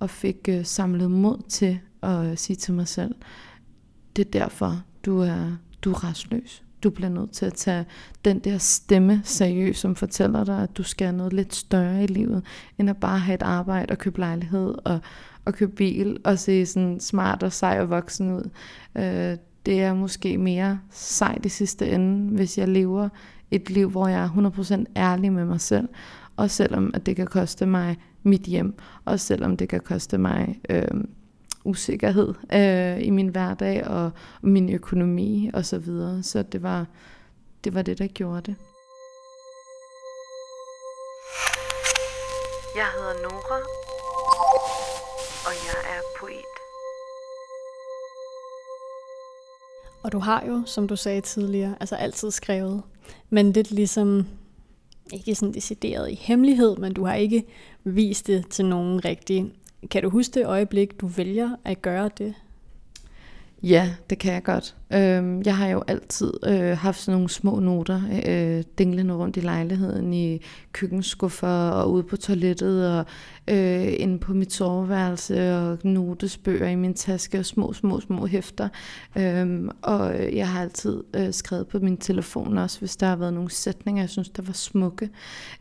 og 0.00 0.10
fik 0.10 0.36
øh, 0.48 0.64
samlet 0.64 1.10
mod 1.10 1.48
til 1.48 1.78
at 2.02 2.26
øh, 2.26 2.36
sige 2.36 2.56
til 2.56 2.74
mig 2.74 2.88
selv, 2.88 3.14
det 4.16 4.26
er 4.26 4.30
derfor, 4.30 4.82
du 5.04 5.20
er, 5.20 5.56
du 5.82 5.90
er 5.90 6.04
restløs. 6.04 6.62
Du 6.82 6.90
bliver 6.90 7.08
nødt 7.08 7.30
til 7.30 7.46
at 7.46 7.54
tage 7.54 7.84
den 8.24 8.38
der 8.38 8.58
stemme 8.58 9.20
seriøst, 9.24 9.80
som 9.80 9.96
fortæller 9.96 10.44
dig, 10.44 10.62
at 10.62 10.76
du 10.76 10.82
skal 10.82 11.14
noget 11.14 11.32
lidt 11.32 11.54
større 11.54 12.04
i 12.04 12.06
livet, 12.06 12.42
end 12.78 12.90
at 12.90 12.96
bare 12.96 13.18
have 13.18 13.34
et 13.34 13.42
arbejde 13.42 13.92
og 13.92 13.98
købe 13.98 14.18
lejlighed 14.18 14.74
og, 14.84 15.00
og 15.44 15.54
købe 15.54 15.72
bil 15.72 16.16
og 16.24 16.38
se 16.38 16.66
sådan 16.66 17.00
smart 17.00 17.42
og 17.42 17.52
sej 17.52 17.80
og 17.80 17.90
voksen 17.90 18.32
ud. 18.32 18.50
Øh, 18.96 19.36
det 19.66 19.82
er 19.82 19.94
måske 19.94 20.38
mere 20.38 20.80
sejt 20.90 21.46
i 21.46 21.48
sidste 21.48 21.90
ende, 21.90 22.36
hvis 22.36 22.58
jeg 22.58 22.68
lever 22.68 23.08
et 23.50 23.70
liv, 23.70 23.90
hvor 23.90 24.08
jeg 24.08 24.24
er 24.24 24.28
100% 24.28 24.84
ærlig 24.96 25.32
med 25.32 25.44
mig 25.44 25.60
selv, 25.60 25.88
og 26.36 26.50
selvom 26.50 26.90
at 26.94 27.06
det 27.06 27.16
kan 27.16 27.26
koste 27.26 27.66
mig 27.66 27.96
mit 28.22 28.42
hjem, 28.42 28.74
og 29.04 29.20
selvom 29.20 29.56
det 29.56 29.68
kan 29.68 29.80
koste 29.80 30.18
mig 30.18 30.60
øh, 30.70 31.04
usikkerhed 31.64 32.34
øh, 32.52 33.06
i 33.06 33.10
min 33.10 33.28
hverdag 33.28 33.86
og, 33.86 34.10
min 34.42 34.70
økonomi 34.70 35.50
og 35.54 35.64
så 35.64 35.78
videre. 35.78 36.22
Så 36.22 36.42
det 36.42 36.62
var, 36.62 36.86
det 37.64 37.74
var 37.74 37.82
det, 37.82 37.98
der 37.98 38.06
gjorde 38.06 38.40
det. 38.40 38.56
Jeg 42.76 42.86
hedder 42.96 43.22
Nora, 43.22 43.58
og 45.46 45.54
jeg 45.66 45.96
er 45.96 46.00
poet. 46.20 46.56
Og 50.04 50.12
du 50.12 50.18
har 50.18 50.44
jo, 50.48 50.62
som 50.66 50.88
du 50.88 50.96
sagde 50.96 51.20
tidligere, 51.20 51.74
altså 51.80 51.96
altid 51.96 52.30
skrevet, 52.30 52.82
men 53.30 53.52
lidt 53.52 53.70
ligesom, 53.70 54.26
ikke 55.12 55.34
sådan 55.34 55.54
decideret 55.54 56.10
i 56.10 56.14
hemmelighed, 56.14 56.76
men 56.76 56.94
du 56.94 57.04
har 57.04 57.14
ikke 57.14 57.44
vist 57.84 58.26
det 58.26 58.48
til 58.50 58.64
nogen 58.64 59.04
rigtig. 59.04 59.46
Kan 59.90 60.02
du 60.02 60.10
huske 60.10 60.34
det 60.34 60.46
øjeblik, 60.46 61.00
du 61.00 61.06
vælger 61.06 61.50
at 61.64 61.82
gøre 61.82 62.10
det? 62.18 62.34
Ja, 63.62 63.90
det 64.10 64.18
kan 64.18 64.32
jeg 64.32 64.42
godt. 64.42 64.76
Øhm, 64.92 65.42
jeg 65.42 65.56
har 65.56 65.68
jo 65.68 65.82
altid 65.86 66.32
øh, 66.46 66.76
haft 66.76 67.00
sådan 67.00 67.16
nogle 67.16 67.30
små 67.30 67.58
noter 67.58 68.02
øh, 68.26 68.64
dinglende 68.78 69.14
rundt 69.14 69.36
i 69.36 69.40
lejligheden, 69.40 70.14
i 70.14 70.42
køkkenskuffer 70.72 71.68
og 71.68 71.92
ude 71.92 72.02
på 72.02 72.16
toilettet 72.16 72.98
og 72.98 73.06
øh, 73.48 73.92
inde 73.98 74.18
på 74.18 74.34
mit 74.34 74.52
soveværelse 74.52 75.56
og 75.56 75.78
notesbøger 75.84 76.68
i 76.68 76.74
min 76.74 76.94
taske 76.94 77.38
og 77.38 77.46
små, 77.46 77.72
små, 77.72 78.00
små 78.00 78.26
hæfter. 78.26 78.68
Øhm, 79.16 79.70
og 79.82 80.34
jeg 80.36 80.48
har 80.48 80.62
altid 80.62 81.04
øh, 81.16 81.32
skrevet 81.32 81.68
på 81.68 81.78
min 81.78 81.96
telefon 81.96 82.58
også, 82.58 82.78
hvis 82.78 82.96
der 82.96 83.06
har 83.06 83.16
været 83.16 83.34
nogle 83.34 83.50
sætninger, 83.50 84.02
jeg 84.02 84.10
synes, 84.10 84.28
der 84.28 84.42
var 84.42 84.52
smukke, 84.52 85.10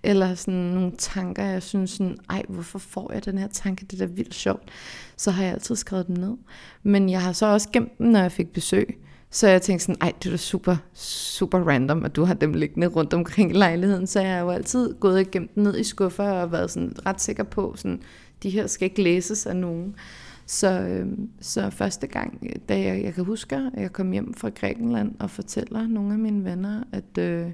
eller 0.03 0.35
sådan 0.35 0.59
nogle 0.59 0.91
tanker, 0.97 1.43
jeg 1.43 1.63
synes 1.63 1.91
sådan, 1.91 2.17
ej, 2.29 2.43
hvorfor 2.49 2.79
får 2.79 3.13
jeg 3.13 3.25
den 3.25 3.37
her 3.37 3.47
tanke, 3.47 3.85
det 3.85 4.01
er 4.01 4.07
da 4.07 4.13
vildt 4.13 4.33
sjovt. 4.33 4.69
Så 5.17 5.31
har 5.31 5.43
jeg 5.43 5.53
altid 5.53 5.75
skrevet 5.75 6.07
dem 6.07 6.15
ned. 6.15 6.37
Men 6.83 7.09
jeg 7.09 7.21
har 7.21 7.31
så 7.31 7.45
også 7.45 7.69
gemt 7.73 7.97
dem, 7.97 8.07
når 8.07 8.19
jeg 8.19 8.31
fik 8.31 8.53
besøg. 8.53 9.04
Så 9.35 9.47
jeg 9.47 9.61
tænkte 9.61 9.85
sådan, 9.85 10.01
ej, 10.01 10.13
det 10.23 10.33
er 10.33 10.37
super, 10.37 10.75
super 10.93 11.59
random, 11.59 12.05
at 12.05 12.15
du 12.15 12.23
har 12.23 12.33
dem 12.33 12.53
liggende 12.53 12.87
rundt 12.87 13.13
omkring 13.13 13.51
i 13.51 13.53
lejligheden. 13.53 14.07
Så 14.07 14.21
jeg 14.21 14.33
har 14.33 14.39
jo 14.39 14.49
altid 14.49 14.93
gået 14.93 15.19
og 15.19 15.31
gemt 15.31 15.55
dem 15.55 15.63
ned 15.63 15.77
i 15.77 15.83
skuffer 15.83 16.31
og 16.31 16.51
været 16.51 16.71
sådan 16.71 16.93
ret 17.05 17.21
sikker 17.21 17.43
på, 17.43 17.73
sådan, 17.77 18.01
de 18.43 18.49
her 18.49 18.67
skal 18.67 18.85
ikke 18.85 19.01
læses 19.01 19.45
af 19.45 19.55
nogen. 19.55 19.95
Så, 20.45 20.81
øh, 20.81 21.07
så 21.41 21.69
første 21.69 22.07
gang, 22.07 22.51
da 22.69 22.79
jeg, 22.79 23.03
jeg 23.03 23.13
kan 23.13 23.25
huske, 23.25 23.55
at 23.55 23.81
jeg 23.81 23.93
kom 23.93 24.11
hjem 24.11 24.33
fra 24.33 24.49
Grækenland 24.49 25.15
og 25.19 25.29
fortæller 25.29 25.87
nogle 25.87 26.13
af 26.13 26.19
mine 26.19 26.43
venner, 26.43 26.83
at 26.91 27.17
øh, 27.17 27.51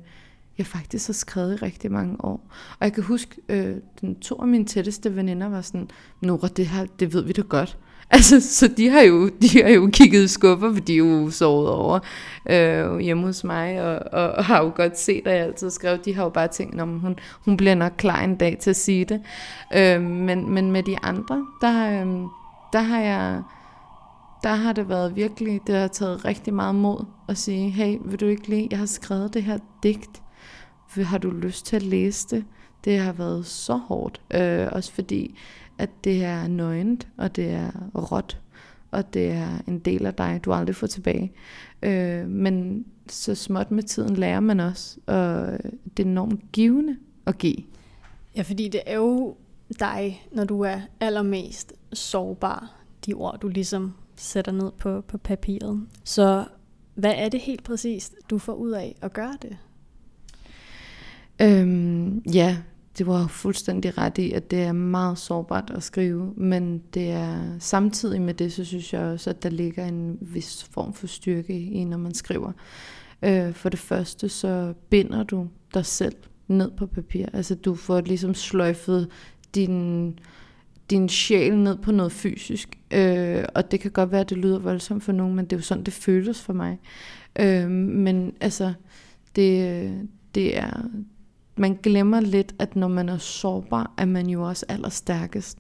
jeg 0.58 0.66
faktisk 0.66 1.08
har 1.08 1.14
skrevet 1.14 1.54
i 1.54 1.56
rigtig 1.56 1.92
mange 1.92 2.26
år. 2.26 2.48
Og 2.80 2.86
jeg 2.86 2.94
kan 2.94 3.04
huske, 3.04 3.36
øh, 3.50 3.76
den 4.02 4.16
to 4.16 4.36
af 4.36 4.48
mine 4.48 4.66
tætteste 4.66 5.16
veninder 5.16 5.50
var 5.50 5.62
sådan, 5.62 5.90
Nora, 6.22 6.48
det 6.48 6.68
her, 6.68 6.86
det 7.00 7.14
ved 7.14 7.24
vi 7.24 7.32
da 7.32 7.42
godt. 7.42 7.78
Altså, 8.16 8.42
så 8.42 8.68
de 8.68 8.90
har 8.90 9.02
jo, 9.02 9.30
de 9.42 9.62
har 9.64 9.70
jo 9.70 9.90
kigget 9.94 10.24
i 10.24 10.28
skuffer, 10.28 10.74
for 10.74 10.80
de 10.80 10.94
er 10.94 10.98
jo 10.98 11.30
sovet 11.30 11.70
over 11.70 12.00
øh, 12.50 13.00
hjemme 13.00 13.24
hos 13.24 13.44
mig, 13.44 13.82
og, 13.82 14.00
og, 14.12 14.32
og 14.32 14.46
har 14.46 14.64
jo 14.64 14.72
godt 14.76 15.00
set, 15.00 15.28
at 15.28 15.36
jeg 15.36 15.46
altid 15.46 15.70
skrev. 15.70 15.98
De 15.98 16.16
har 16.16 16.24
jo 16.24 16.30
bare 16.30 16.48
tænkt, 16.48 16.82
om 16.82 17.00
hun, 17.00 17.20
hun 17.46 17.58
bliver 17.58 17.76
nok 17.76 17.92
klar 17.98 18.24
en 18.24 18.36
dag 18.36 18.58
til 18.60 18.70
at 18.70 18.76
sige 18.76 19.06
det. 19.06 19.22
Øh, 19.76 20.02
men, 20.02 20.50
men 20.50 20.72
med 20.72 20.84
de 20.84 20.98
andre, 21.04 21.46
der, 21.62 22.02
øh, 22.02 22.08
der 22.74 22.82
har 22.82 23.00
jeg 23.00 23.42
der 24.44 24.54
har 24.56 24.74
det 24.74 24.90
været 24.90 25.16
virkelig, 25.16 25.62
det 25.68 25.76
har 25.76 25.88
taget 25.88 26.26
rigtig 26.26 26.54
meget 26.54 26.76
mod 26.76 27.06
at 27.28 27.38
sige, 27.38 27.70
hey, 27.70 27.98
vil 28.06 28.20
du 28.20 28.26
ikke 28.26 28.48
lige, 28.48 28.68
jeg 28.72 28.80
har 28.80 28.86
skrevet 28.86 29.34
det 29.34 29.44
her 29.44 29.58
digt, 29.84 30.22
har 30.96 31.18
du 31.18 31.30
lyst 31.30 31.66
til 31.66 31.76
at 31.76 31.84
læse 31.84 32.28
det? 32.30 32.46
Det 32.86 33.00
har 33.00 33.12
været 33.12 33.46
så 33.46 33.74
hårdt, 33.74 34.22
øh, 34.34 34.68
også 34.72 34.94
fordi, 34.94 35.40
at 35.82 35.90
det 36.04 36.24
er 36.24 36.48
nøgent, 36.48 37.08
og 37.18 37.36
det 37.36 37.52
er 37.52 37.72
råt, 37.96 38.42
og 38.92 39.14
det 39.14 39.32
er 39.32 39.62
en 39.68 39.80
del 39.80 40.06
af 40.06 40.14
dig, 40.14 40.42
du 40.46 40.54
aldrig 40.54 40.76
får 40.76 40.88
tilbage. 40.88 41.32
Øh, 41.84 42.28
men 42.28 42.86
så 43.10 43.36
småt 43.36 43.72
med 43.72 43.84
tiden 43.84 44.16
lærer 44.16 44.40
man 44.40 44.60
også, 44.60 45.00
og 45.06 45.58
det 45.98 46.06
er 46.06 46.10
enormt 46.10 46.52
givende 46.52 46.98
at 47.26 47.38
give. 47.38 47.58
Ja, 48.36 48.42
fordi 48.42 48.68
det 48.68 48.82
er 48.86 48.96
jo 48.96 49.36
dig, 49.80 50.28
når 50.32 50.44
du 50.44 50.62
er 50.62 50.80
allermest 51.00 51.74
sårbar, 51.94 52.82
de 53.06 53.14
ord, 53.14 53.40
du 53.40 53.48
ligesom 53.48 53.94
sætter 54.16 54.52
ned 54.52 54.72
på, 54.78 55.02
på 55.02 55.18
papiret. 55.18 55.88
Så 56.04 56.46
hvad 56.96 57.14
er 57.18 57.30
det 57.30 57.40
helt 57.40 57.64
præcist, 57.64 58.16
du 58.30 58.38
får 58.38 58.54
ud 58.54 58.72
af 58.72 58.96
at 59.02 59.14
gøre 59.14 59.38
det? 59.42 59.58
Øhm, 61.42 62.20
ja, 62.20 62.58
det 62.98 63.08
var 63.08 63.28
fuldstændig 63.28 63.98
ret 63.98 64.18
i, 64.18 64.32
at 64.32 64.52
det 64.52 64.62
er 64.62 64.72
meget 64.72 65.18
sårbart 65.18 65.72
at 65.76 65.84
skrive, 65.84 66.34
men 66.38 66.84
det 66.94 67.10
er 67.12 67.60
samtidig 67.60 68.22
med 68.22 68.34
det, 68.34 68.54
så 68.54 68.66
synes 68.66 68.94
jeg 68.94 69.02
også, 69.02 69.30
at 69.30 69.44
der 69.44 69.50
ligger 69.50 69.86
en 69.86 70.18
vis 70.22 70.64
form 70.64 70.94
for 70.94 71.08
styrke 71.08 71.60
i, 71.60 71.84
når 71.84 71.98
man 71.98 72.14
skriver. 72.14 72.52
Øh, 73.22 73.54
for 73.54 73.70
det 73.70 73.80
første, 73.80 74.30
så 74.30 74.74
binder 74.90 75.24
du 75.24 75.48
dig 75.74 75.86
selv 75.86 76.16
ned 76.48 76.72
på 76.72 76.86
papir. 76.86 77.26
Altså 77.34 77.56
du 77.56 77.76
får 77.76 78.02
ligesom 78.02 78.34
sløjfet 78.34 79.08
din, 79.56 80.20
din 80.90 81.10
sjæl 81.10 81.58
ned 81.58 81.78
på 81.78 81.92
noget 81.92 82.12
fysisk. 82.12 82.80
Øh, 82.94 83.44
og 83.56 83.72
det 83.72 83.80
kan 83.80 83.92
godt 83.92 84.12
være, 84.12 84.22
at 84.22 84.30
det 84.30 84.38
lyder 84.38 84.60
voldsomt 84.60 85.04
for 85.04 85.12
nogen, 85.12 85.36
men 85.36 85.46
det 85.46 85.54
er 85.54 85.58
jo 85.58 85.64
sådan, 85.64 85.84
det 85.84 85.94
føles 85.94 86.42
for 86.42 86.54
mig. 86.54 86.80
Øh, 87.40 87.70
men 87.70 88.34
altså, 88.42 88.74
det, 89.36 90.10
det 90.36 90.58
er, 90.58 90.90
man 91.62 91.78
glemmer 91.84 92.20
lidt, 92.20 92.56
at 92.60 92.76
når 92.76 92.88
man 92.88 93.10
er 93.10 93.18
sårbar, 93.18 93.94
er 93.98 94.06
man 94.06 94.28
jo 94.28 94.48
også 94.48 94.66
allerstærkest. 94.70 95.58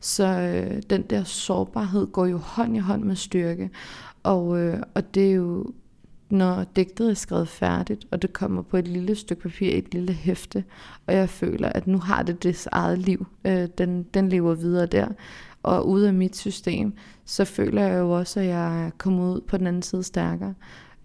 Så 0.00 0.26
øh, 0.26 0.82
den 0.90 1.02
der 1.02 1.24
sårbarhed 1.24 2.06
går 2.06 2.26
jo 2.26 2.38
hånd 2.38 2.76
i 2.76 2.78
hånd 2.78 3.02
med 3.02 3.16
styrke. 3.16 3.70
Og, 4.22 4.58
øh, 4.58 4.82
og 4.94 5.14
det 5.14 5.30
er 5.30 5.34
jo, 5.34 5.66
når 6.30 6.64
digtet 6.76 7.10
er 7.10 7.14
skrevet 7.14 7.48
færdigt, 7.48 8.06
og 8.10 8.22
det 8.22 8.32
kommer 8.32 8.62
på 8.62 8.76
et 8.76 8.88
lille 8.88 9.14
stykke 9.14 9.42
papir, 9.42 9.70
et 9.72 9.94
lille 9.94 10.12
hæfte, 10.12 10.64
og 11.06 11.14
jeg 11.14 11.28
føler, 11.28 11.68
at 11.68 11.86
nu 11.86 11.98
har 11.98 12.22
det 12.22 12.42
dets 12.42 12.68
eget 12.72 12.98
liv. 12.98 13.26
Øh, 13.44 13.68
den, 13.78 14.02
den 14.02 14.28
lever 14.28 14.54
videre 14.54 14.86
der. 14.86 15.08
Og 15.62 15.88
ude 15.88 16.08
af 16.08 16.14
mit 16.14 16.36
system, 16.36 16.92
så 17.24 17.44
føler 17.44 17.82
jeg 17.82 17.98
jo 17.98 18.10
også, 18.10 18.40
at 18.40 18.46
jeg 18.46 18.86
er 18.86 18.90
kommet 18.98 19.34
ud 19.34 19.40
på 19.40 19.56
den 19.56 19.66
anden 19.66 19.82
side 19.82 20.02
stærkere. 20.02 20.54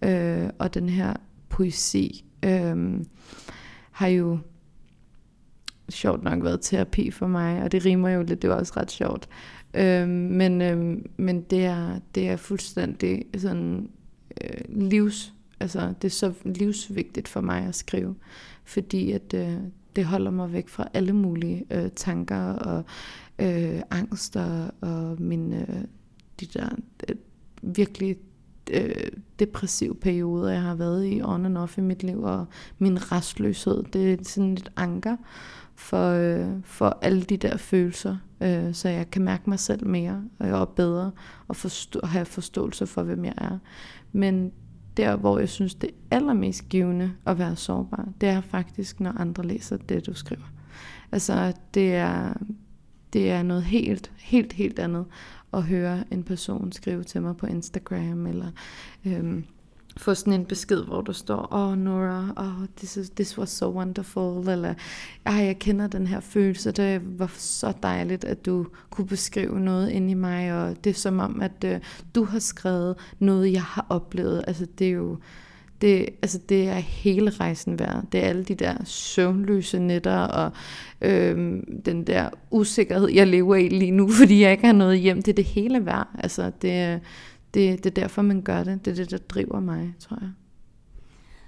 Øh, 0.02 0.50
og 0.58 0.74
den 0.74 0.88
her 0.88 1.14
poesi... 1.48 2.24
Øh, 2.42 3.00
har 3.98 4.08
jo 4.08 4.38
sjovt 5.88 6.22
nok 6.22 6.44
været 6.44 6.58
terapi 6.62 7.10
for 7.10 7.26
mig, 7.26 7.62
og 7.62 7.72
det 7.72 7.84
rimer 7.84 8.08
jo 8.08 8.22
lidt, 8.22 8.42
det 8.42 8.50
var 8.50 8.56
også 8.56 8.72
ret 8.76 8.90
sjovt. 8.90 9.28
Øhm, 9.74 10.08
men 10.10 10.62
øhm, 10.62 11.10
men 11.16 11.42
det, 11.42 11.64
er, 11.64 12.00
det 12.14 12.28
er 12.28 12.36
fuldstændig 12.36 13.24
sådan 13.36 13.90
øh, 14.44 14.60
livs, 14.90 15.34
altså 15.60 15.92
det 16.02 16.08
er 16.08 16.12
så 16.12 16.32
livsvigtigt 16.44 17.28
for 17.28 17.40
mig 17.40 17.62
at 17.62 17.74
skrive, 17.74 18.14
fordi 18.64 19.12
at 19.12 19.34
øh, 19.34 19.56
det 19.96 20.04
holder 20.04 20.30
mig 20.30 20.52
væk 20.52 20.68
fra 20.68 20.88
alle 20.94 21.12
mulige 21.12 21.64
øh, 21.70 21.90
tanker 21.96 22.52
og 22.52 22.84
øh, 23.38 23.80
angster 23.90 24.70
og 24.80 25.22
min 25.22 25.52
øh, 25.52 25.84
de 26.40 26.46
der 26.46 26.68
øh, 27.08 27.16
virkelig 27.62 28.16
øh, 28.72 29.12
depressive 29.38 29.94
perioder, 29.94 30.52
jeg 30.52 30.62
har 30.62 30.74
været 30.74 31.06
i 31.06 31.22
on 31.22 31.46
and 31.46 31.58
off 31.58 31.78
i 31.78 31.80
mit 31.80 32.02
liv, 32.02 32.22
og 32.22 32.46
min 32.78 33.12
restløshed, 33.12 33.82
det 33.92 34.12
er 34.12 34.16
sådan 34.22 34.52
et 34.52 34.72
anker 34.76 35.16
for, 35.74 36.10
øh, 36.10 36.48
for 36.64 36.98
alle 37.02 37.22
de 37.22 37.36
der 37.36 37.56
følelser, 37.56 38.16
øh, 38.40 38.74
så 38.74 38.88
jeg 38.88 39.10
kan 39.10 39.22
mærke 39.22 39.50
mig 39.50 39.58
selv 39.58 39.86
mere 39.86 40.22
øh, 40.42 40.52
og 40.52 40.68
bedre, 40.68 41.10
og 41.48 41.56
forstå, 41.56 42.00
have 42.04 42.24
forståelse 42.24 42.86
for, 42.86 43.02
hvem 43.02 43.24
jeg 43.24 43.34
er. 43.36 43.58
Men 44.12 44.52
der, 44.96 45.16
hvor 45.16 45.38
jeg 45.38 45.48
synes, 45.48 45.74
det 45.74 45.90
er 45.90 46.16
allermest 46.16 46.68
givende 46.68 47.12
at 47.26 47.38
være 47.38 47.56
sårbar, 47.56 48.08
det 48.20 48.28
er 48.28 48.40
faktisk, 48.40 49.00
når 49.00 49.10
andre 49.10 49.42
læser 49.42 49.76
det, 49.76 50.06
du 50.06 50.14
skriver. 50.14 50.52
Altså, 51.12 51.52
det 51.74 51.94
er, 51.94 52.32
det 53.12 53.30
er 53.30 53.42
noget 53.42 53.62
helt, 53.62 54.12
helt, 54.18 54.52
helt 54.52 54.78
andet 54.78 55.04
at 55.52 55.62
høre 55.62 56.04
en 56.10 56.22
person 56.22 56.72
skrive 56.72 57.04
til 57.04 57.22
mig 57.22 57.36
på 57.36 57.46
Instagram, 57.46 58.26
eller 58.26 58.50
øhm, 59.06 59.44
få 59.98 60.14
sådan 60.14 60.32
en 60.32 60.44
besked, 60.44 60.84
hvor 60.84 61.00
der 61.00 61.12
står, 61.12 61.52
åh 61.52 61.68
oh, 61.68 61.78
Nora, 61.78 62.32
oh, 62.36 62.66
this, 62.76 62.96
is, 62.96 63.10
this 63.10 63.38
was 63.38 63.50
so 63.50 63.70
wonderful, 63.70 64.48
eller 64.48 64.74
ej, 65.26 65.34
jeg 65.34 65.58
kender 65.58 65.86
den 65.86 66.06
her 66.06 66.20
følelse, 66.20 66.72
det 66.72 67.18
var 67.18 67.32
så 67.36 67.72
dejligt, 67.82 68.24
at 68.24 68.46
du 68.46 68.66
kunne 68.90 69.06
beskrive 69.06 69.60
noget 69.60 69.90
ind 69.90 70.10
i 70.10 70.14
mig, 70.14 70.52
og 70.52 70.84
det 70.84 70.90
er 70.90 70.94
som 70.94 71.18
om, 71.18 71.40
at 71.40 71.64
øh, 71.64 71.80
du 72.14 72.24
har 72.24 72.38
skrevet 72.38 72.96
noget, 73.18 73.52
jeg 73.52 73.62
har 73.62 73.86
oplevet, 73.88 74.44
altså 74.46 74.66
det 74.78 74.86
er 74.86 74.92
jo, 74.92 75.18
det, 75.80 76.08
altså 76.22 76.38
det 76.48 76.68
er 76.68 76.74
hele 76.74 77.30
rejsen 77.30 77.78
værd. 77.78 78.04
Det 78.12 78.24
er 78.24 78.28
alle 78.28 78.44
de 78.44 78.54
der 78.54 78.74
søvnløse 78.84 79.78
nætter 79.78 80.18
og 80.18 80.52
øhm, 81.00 81.82
den 81.84 82.04
der 82.04 82.28
usikkerhed, 82.50 83.08
jeg 83.08 83.26
lever 83.26 83.56
i 83.56 83.68
lige 83.68 83.90
nu, 83.90 84.10
fordi 84.20 84.42
jeg 84.42 84.52
ikke 84.52 84.66
har 84.66 84.72
noget 84.72 84.98
hjem. 84.98 85.22
Det 85.22 85.28
er 85.28 85.36
det 85.36 85.44
hele 85.44 85.86
værd. 85.86 86.08
Altså 86.18 86.52
det, 86.62 87.00
det, 87.54 87.84
det 87.84 87.86
er 87.86 88.02
derfor, 88.02 88.22
man 88.22 88.42
gør 88.42 88.64
det. 88.64 88.84
Det 88.84 88.90
er 88.90 88.94
det, 88.94 89.10
der 89.10 89.18
driver 89.18 89.60
mig, 89.60 89.94
tror 90.00 90.18
jeg. 90.20 90.30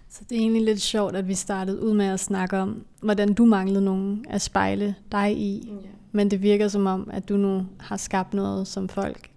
Så 0.09 0.21
det 0.31 0.37
er 0.37 0.41
egentlig 0.41 0.65
lidt 0.65 0.81
sjovt, 0.81 1.17
at 1.17 1.29
vi 1.29 1.35
startede 1.35 1.83
ud 1.83 1.95
med 1.95 2.07
at 2.07 2.21
snakke 2.21 2.59
om, 2.59 2.85
hvordan 3.03 3.35
du 3.35 3.45
manglede 3.45 3.85
nogen 3.85 4.25
at 4.29 4.43
spejle 4.43 4.95
dig 5.13 5.37
i. 5.39 5.69
Yeah. 5.69 5.85
Men 6.13 6.31
det 6.31 6.43
virker 6.43 6.69
som 6.69 6.87
om, 6.87 7.11
at 7.13 7.29
du 7.29 7.37
nu 7.37 7.67
har 7.81 7.97
skabt 7.97 8.35
noget, 8.35 8.67
som 8.67 8.89
folk 8.89 9.30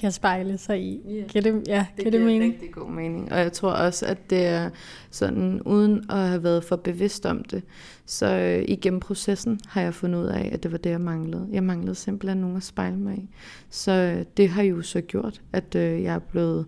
kan 0.00 0.12
spejle 0.12 0.58
sig 0.58 0.80
i. 0.82 1.00
Yeah. 1.10 1.28
Giver 1.28 1.42
det, 1.42 1.62
ja, 1.68 1.86
Det 1.96 2.04
giver 2.04 2.10
det 2.10 2.20
mening? 2.20 2.52
rigtig 2.52 2.72
god 2.72 2.90
mening. 2.90 3.32
Og 3.32 3.38
jeg 3.38 3.52
tror 3.52 3.70
også, 3.70 4.06
at 4.06 4.30
det 4.30 4.46
er 4.46 4.70
sådan, 5.10 5.62
uden 5.62 6.04
at 6.10 6.16
have 6.18 6.42
været 6.42 6.64
for 6.64 6.76
bevidst 6.76 7.26
om 7.26 7.44
det, 7.44 7.62
så 8.06 8.26
øh, 8.38 8.64
igennem 8.68 9.00
processen 9.00 9.60
har 9.68 9.80
jeg 9.80 9.94
fundet 9.94 10.18
ud 10.18 10.26
af, 10.26 10.50
at 10.52 10.62
det 10.62 10.72
var 10.72 10.78
det, 10.78 10.90
jeg 10.90 11.00
manglede. 11.00 11.48
Jeg 11.52 11.62
manglede 11.62 11.94
simpelthen 11.94 12.38
nogen 12.38 12.56
at 12.56 12.62
spejle 12.62 12.96
mig 12.96 13.18
i. 13.18 13.28
Så 13.70 13.92
øh, 13.92 14.24
det 14.36 14.48
har 14.48 14.62
jo 14.62 14.82
så 14.82 15.00
gjort, 15.00 15.42
at 15.52 15.74
øh, 15.74 16.02
jeg 16.02 16.14
er 16.14 16.18
blevet 16.18 16.66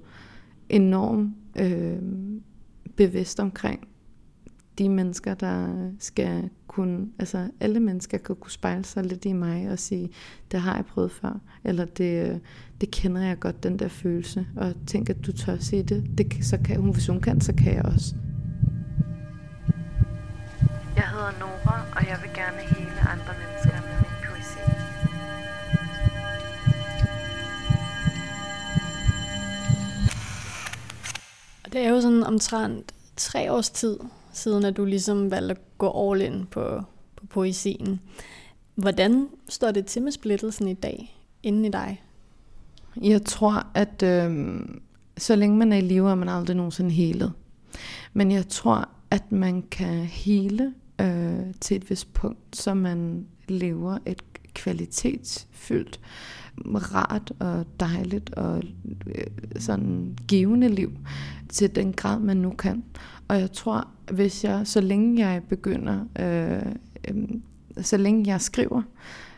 enormt 0.68 1.34
øh, 1.58 1.98
bevidst 2.96 3.40
omkring 3.40 3.88
de 4.78 4.88
mennesker, 4.88 5.34
der 5.34 5.90
skal 5.98 6.50
kunne, 6.66 7.06
altså 7.18 7.50
alle 7.60 7.80
mennesker 7.80 8.18
kan 8.18 8.36
kunne 8.36 8.50
spejle 8.50 8.84
sig 8.84 9.04
lidt 9.04 9.24
i 9.24 9.32
mig 9.32 9.70
og 9.70 9.78
sige, 9.78 10.10
det 10.52 10.60
har 10.60 10.74
jeg 10.74 10.84
prøvet 10.86 11.12
før, 11.12 11.40
eller 11.64 11.84
det, 11.84 12.40
det 12.80 12.90
kender 12.90 13.22
jeg 13.22 13.40
godt, 13.40 13.62
den 13.62 13.78
der 13.78 13.88
følelse, 13.88 14.46
og 14.56 14.74
tænk, 14.86 15.10
at 15.10 15.26
du 15.26 15.32
tør 15.32 15.56
sige 15.58 15.82
det, 15.82 16.18
det 16.18 16.44
så 16.44 16.58
kan 16.64 16.80
hun, 16.80 16.90
hvis 16.90 17.06
hun 17.06 17.20
kan, 17.20 17.40
så 17.40 17.52
kan 17.52 17.74
jeg 17.74 17.84
også. 17.84 18.14
Jeg 20.96 21.08
hedder 21.08 21.32
Nora, 21.40 21.82
og 21.96 22.08
jeg 22.08 22.18
vil 22.22 22.30
gerne 22.34 22.58
hele 22.76 23.00
andre 23.00 23.34
mennesker 23.40 23.80
med 23.86 23.96
min 24.00 24.16
poesi. 24.26 24.58
Og 31.64 31.72
det 31.72 31.80
er 31.80 31.90
jo 31.90 32.00
sådan 32.00 32.22
omtrent 32.22 32.94
tre 33.16 33.52
års 33.52 33.70
tid 33.70 33.98
siden, 34.38 34.64
at 34.64 34.76
du 34.76 34.84
ligesom 34.84 35.30
valgte 35.30 35.50
at 35.50 35.60
gå 35.78 36.12
all 36.12 36.22
in 36.22 36.46
på, 36.50 36.82
på 37.16 37.26
poesien. 37.26 38.00
Hvordan 38.74 39.28
står 39.48 39.70
det 39.70 39.86
til 39.86 40.02
med 40.02 40.12
splittelsen 40.12 40.68
i 40.68 40.74
dag, 40.74 41.20
inden 41.42 41.64
i 41.64 41.68
dig? 41.68 42.02
Jeg 43.02 43.24
tror, 43.24 43.66
at 43.74 44.02
øh, 44.02 44.58
så 45.16 45.36
længe 45.36 45.56
man 45.56 45.72
er 45.72 45.76
i 45.76 45.80
live, 45.80 46.10
er 46.10 46.14
man 46.14 46.28
aldrig 46.28 46.56
nogensinde 46.56 46.90
helet. 46.90 47.32
Men 48.12 48.32
jeg 48.32 48.48
tror, 48.48 48.88
at 49.10 49.32
man 49.32 49.62
kan 49.62 50.04
hele 50.04 50.74
øh, 51.00 51.54
til 51.60 51.76
et 51.76 51.90
vist 51.90 52.12
punkt, 52.12 52.56
så 52.56 52.74
man 52.74 53.26
lever 53.48 53.98
et 54.06 54.22
kvalitetsfyldt, 54.54 56.00
rart 56.66 57.32
og 57.38 57.66
dejligt 57.80 58.34
og 58.34 58.62
øh, 59.06 59.26
sådan 59.56 60.18
givende 60.28 60.68
liv 60.68 60.92
til 61.48 61.76
den 61.76 61.92
grad, 61.92 62.20
man 62.20 62.36
nu 62.36 62.50
kan. 62.50 62.84
Og 63.28 63.40
jeg 63.40 63.52
tror, 63.52 63.88
hvis 64.12 64.44
jeg, 64.44 64.66
så 64.66 64.80
længe 64.80 65.28
jeg 65.28 65.42
begynder, 65.48 66.04
øh, 66.18 66.72
øh, 67.08 67.28
så 67.84 67.96
længe 67.96 68.30
jeg 68.30 68.40
skriver, 68.40 68.82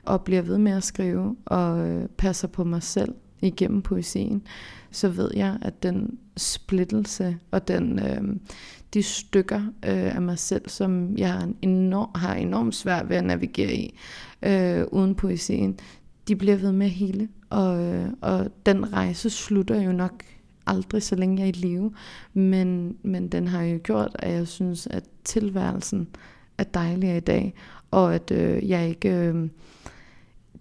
og 0.04 0.24
bliver 0.24 0.42
ved 0.42 0.58
med 0.58 0.72
at 0.72 0.84
skrive, 0.84 1.36
og 1.44 1.88
øh, 1.88 2.08
passer 2.08 2.48
på 2.48 2.64
mig 2.64 2.82
selv 2.82 3.14
igennem 3.42 3.82
poesien, 3.82 4.42
så 4.90 5.08
ved 5.08 5.30
jeg, 5.34 5.58
at 5.62 5.82
den 5.82 6.18
splittelse 6.36 7.36
og 7.50 7.68
den, 7.68 7.98
øh, 7.98 8.36
de 8.94 9.02
stykker 9.02 9.60
øh, 9.60 10.16
af 10.16 10.22
mig 10.22 10.38
selv, 10.38 10.68
som 10.68 11.16
jeg 11.16 11.32
har 11.32 11.48
enorm, 11.62 12.10
har 12.14 12.34
enormt 12.34 12.74
svært 12.74 13.08
ved 13.08 13.16
at 13.16 13.24
navigere 13.24 13.74
i 13.74 13.98
øh, 14.42 14.84
uden 14.92 15.14
poesien, 15.14 15.78
de 16.28 16.36
bliver 16.36 16.56
ved 16.56 16.72
med 16.72 16.88
hele. 16.88 17.28
Og, 17.50 17.84
øh, 17.84 18.08
og 18.20 18.48
den 18.66 18.92
rejse 18.92 19.30
slutter 19.30 19.82
jo 19.82 19.92
nok 19.92 20.24
aldrig, 20.66 21.02
så 21.02 21.14
længe 21.16 21.38
jeg 21.38 21.44
er 21.44 21.48
i 21.48 21.52
live. 21.52 21.92
Men, 22.34 22.96
men 23.02 23.28
den 23.28 23.48
har 23.48 23.62
jo 23.62 23.80
gjort, 23.82 24.16
at 24.18 24.32
jeg 24.32 24.48
synes, 24.48 24.86
at 24.86 25.04
tilværelsen 25.24 26.08
er 26.58 26.64
dejligere 26.64 27.16
i 27.16 27.20
dag, 27.20 27.54
og 27.90 28.14
at 28.14 28.30
øh, 28.30 28.68
jeg 28.68 28.88
ikke 28.88 29.10
øh, 29.10 29.48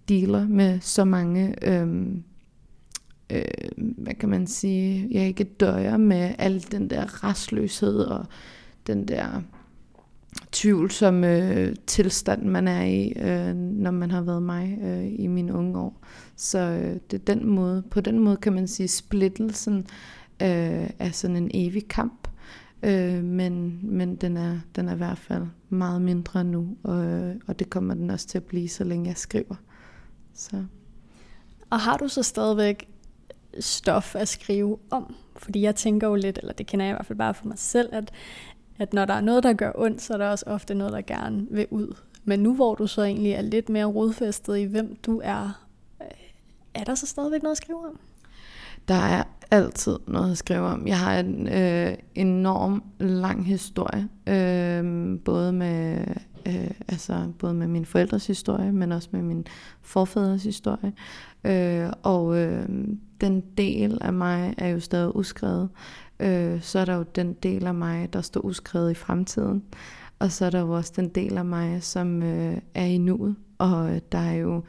dealer 0.10 0.48
med 0.48 0.80
så 0.80 1.06
mange, 1.06 1.56
øh, 1.68 2.08
øh, 3.30 3.86
hvad 3.98 4.14
kan 4.14 4.30
man 4.30 4.48
sige, 4.48 5.08
jeg 5.12 5.28
ikke 5.28 5.44
døjer 5.44 5.98
med 5.98 6.36
al 6.38 6.66
den 6.72 6.90
der 6.90 7.24
restløshed 7.24 8.00
og 8.00 8.26
den 8.88 9.08
der 9.08 9.42
tvivlsomme 10.52 11.54
øh, 11.54 11.76
tilstand, 11.88 12.44
man 12.44 12.68
er 12.68 12.84
i, 12.84 13.14
øh, 13.16 13.56
når 13.56 13.92
man 13.92 14.12
har 14.12 14.22
været 14.22 14.44
mig 14.44 14.80
øh, 14.82 15.20
i 15.20 15.28
mine 15.28 15.54
unge 15.54 15.80
år. 15.80 16.02
Så 16.36 16.60
øh, 16.60 16.98
det 17.12 17.20
er 17.20 17.36
den 17.36 17.50
måde, 17.50 17.84
på 17.92 18.02
den 18.02 18.20
måde 18.20 18.38
kan 18.38 18.54
man 18.54 18.68
sige, 18.68 18.88
splittelsen 18.88 19.78
øh, 20.42 20.90
er 21.00 21.12
sådan 21.12 21.36
en 21.36 21.52
evig 21.54 21.88
kamp, 21.88 22.28
øh, 22.84 23.24
men, 23.24 23.80
men 23.84 24.16
den, 24.16 24.38
er, 24.38 24.60
den 24.76 24.88
er 24.88 24.94
i 24.94 24.98
hvert 24.98 25.18
fald 25.18 25.44
meget 25.70 26.02
mindre 26.02 26.44
nu, 26.44 26.78
og, 26.84 27.34
og 27.48 27.60
det 27.60 27.70
kommer 27.70 27.94
den 27.94 28.10
også 28.10 28.28
til 28.28 28.38
at 28.38 28.44
blive, 28.44 28.70
så 28.70 28.84
længe 28.84 29.08
jeg 29.08 29.18
skriver. 29.18 29.56
Så. 30.34 30.66
Og 31.70 31.80
har 31.80 31.98
du 31.98 32.08
så 32.08 32.24
stadigvæk 32.24 32.88
stof 33.60 34.16
at 34.16 34.28
skrive 34.28 34.78
om? 34.90 35.16
Fordi 35.36 35.62
jeg 35.62 35.76
tænker 35.76 36.08
jo 36.08 36.16
lidt, 36.16 36.38
eller 36.38 36.54
det 36.54 36.68
kender 36.68 36.86
jeg 36.86 36.94
i 36.94 36.96
hvert 36.96 37.06
fald 37.06 37.18
bare 37.18 37.34
for 37.34 37.48
mig 37.48 37.58
selv, 37.58 37.90
at, 37.92 38.12
at 38.80 38.94
når 38.94 39.06
der 39.06 39.14
er 39.14 39.22
noget, 39.22 39.44
der 39.44 39.54
gør 39.54 39.72
ondt, 39.76 40.02
så 40.02 40.14
er 40.14 40.18
der 40.18 40.30
også 40.30 40.46
ofte 40.48 40.76
noget, 40.76 40.94
der 40.94 41.02
gerne 41.02 41.48
vil 41.52 41.68
ud. 41.70 41.96
Men 42.24 42.40
nu 42.40 42.56
hvor 42.56 42.76
du 42.76 42.88
så 42.88 43.04
egentlig 43.04 43.32
er 43.32 43.42
lidt 43.42 43.70
mere 43.70 43.86
rodfæstet 43.86 44.58
i, 44.58 44.64
hvem 44.64 44.96
du 45.06 45.22
er, 45.24 45.66
øh, 46.02 46.08
er 46.74 46.84
der 46.84 46.96
så 46.96 47.06
stadigvæk 47.06 47.44
noget 47.44 47.54
at 47.54 47.58
skrive 47.58 47.86
om? 47.88 48.00
Der 48.88 48.96
er 48.96 49.24
altid 49.52 49.98
noget 50.08 50.32
at 50.32 50.38
skrive 50.38 50.66
om. 50.66 50.88
Jeg 50.88 51.00
har 51.00 51.20
en 51.20 51.48
øh, 51.48 51.98
enorm 52.16 52.84
lang 53.00 53.46
historie, 53.46 54.08
øh, 54.28 55.20
både 55.26 55.54
med 55.54 56.06
øh, 56.48 56.72
altså 56.88 57.28
både 57.40 57.54
med 57.54 57.68
min 57.68 57.86
forældres 57.86 58.28
historie, 58.28 58.72
men 58.72 58.92
også 58.92 59.10
med 59.12 59.22
min 59.22 59.46
forfædres 59.82 60.44
historie. 60.44 60.94
Øh, 61.44 61.90
og 62.04 62.38
øh, 62.38 62.70
den 63.22 63.44
del 63.58 63.98
af 64.02 64.14
mig 64.14 64.54
er 64.58 64.68
jo 64.68 64.80
stadig 64.80 65.16
uskrevet. 65.16 65.70
Øh, 66.20 66.62
så 66.62 66.80
er 66.80 66.86
der 66.86 66.96
jo 66.96 67.04
den 67.16 67.34
del 67.34 67.68
af 67.68 67.74
mig, 67.74 68.14
der 68.14 68.22
står 68.22 68.42
uskrevet 68.42 68.92
i 68.92 68.94
fremtiden. 68.94 69.64
Og 70.20 70.32
så 70.32 70.46
er 70.46 70.50
der 70.50 70.60
jo 70.60 70.72
også 70.72 70.94
den 70.96 71.10
del 71.10 71.38
af 71.38 71.46
mig, 71.46 71.84
som 71.84 72.24
øh, 72.24 72.58
er 72.74 72.86
i 72.86 72.98
nuet. 72.98 73.36
Og 73.58 73.96
øh, 73.96 74.02
der 74.12 74.18
er 74.18 74.34
jo, 74.34 74.64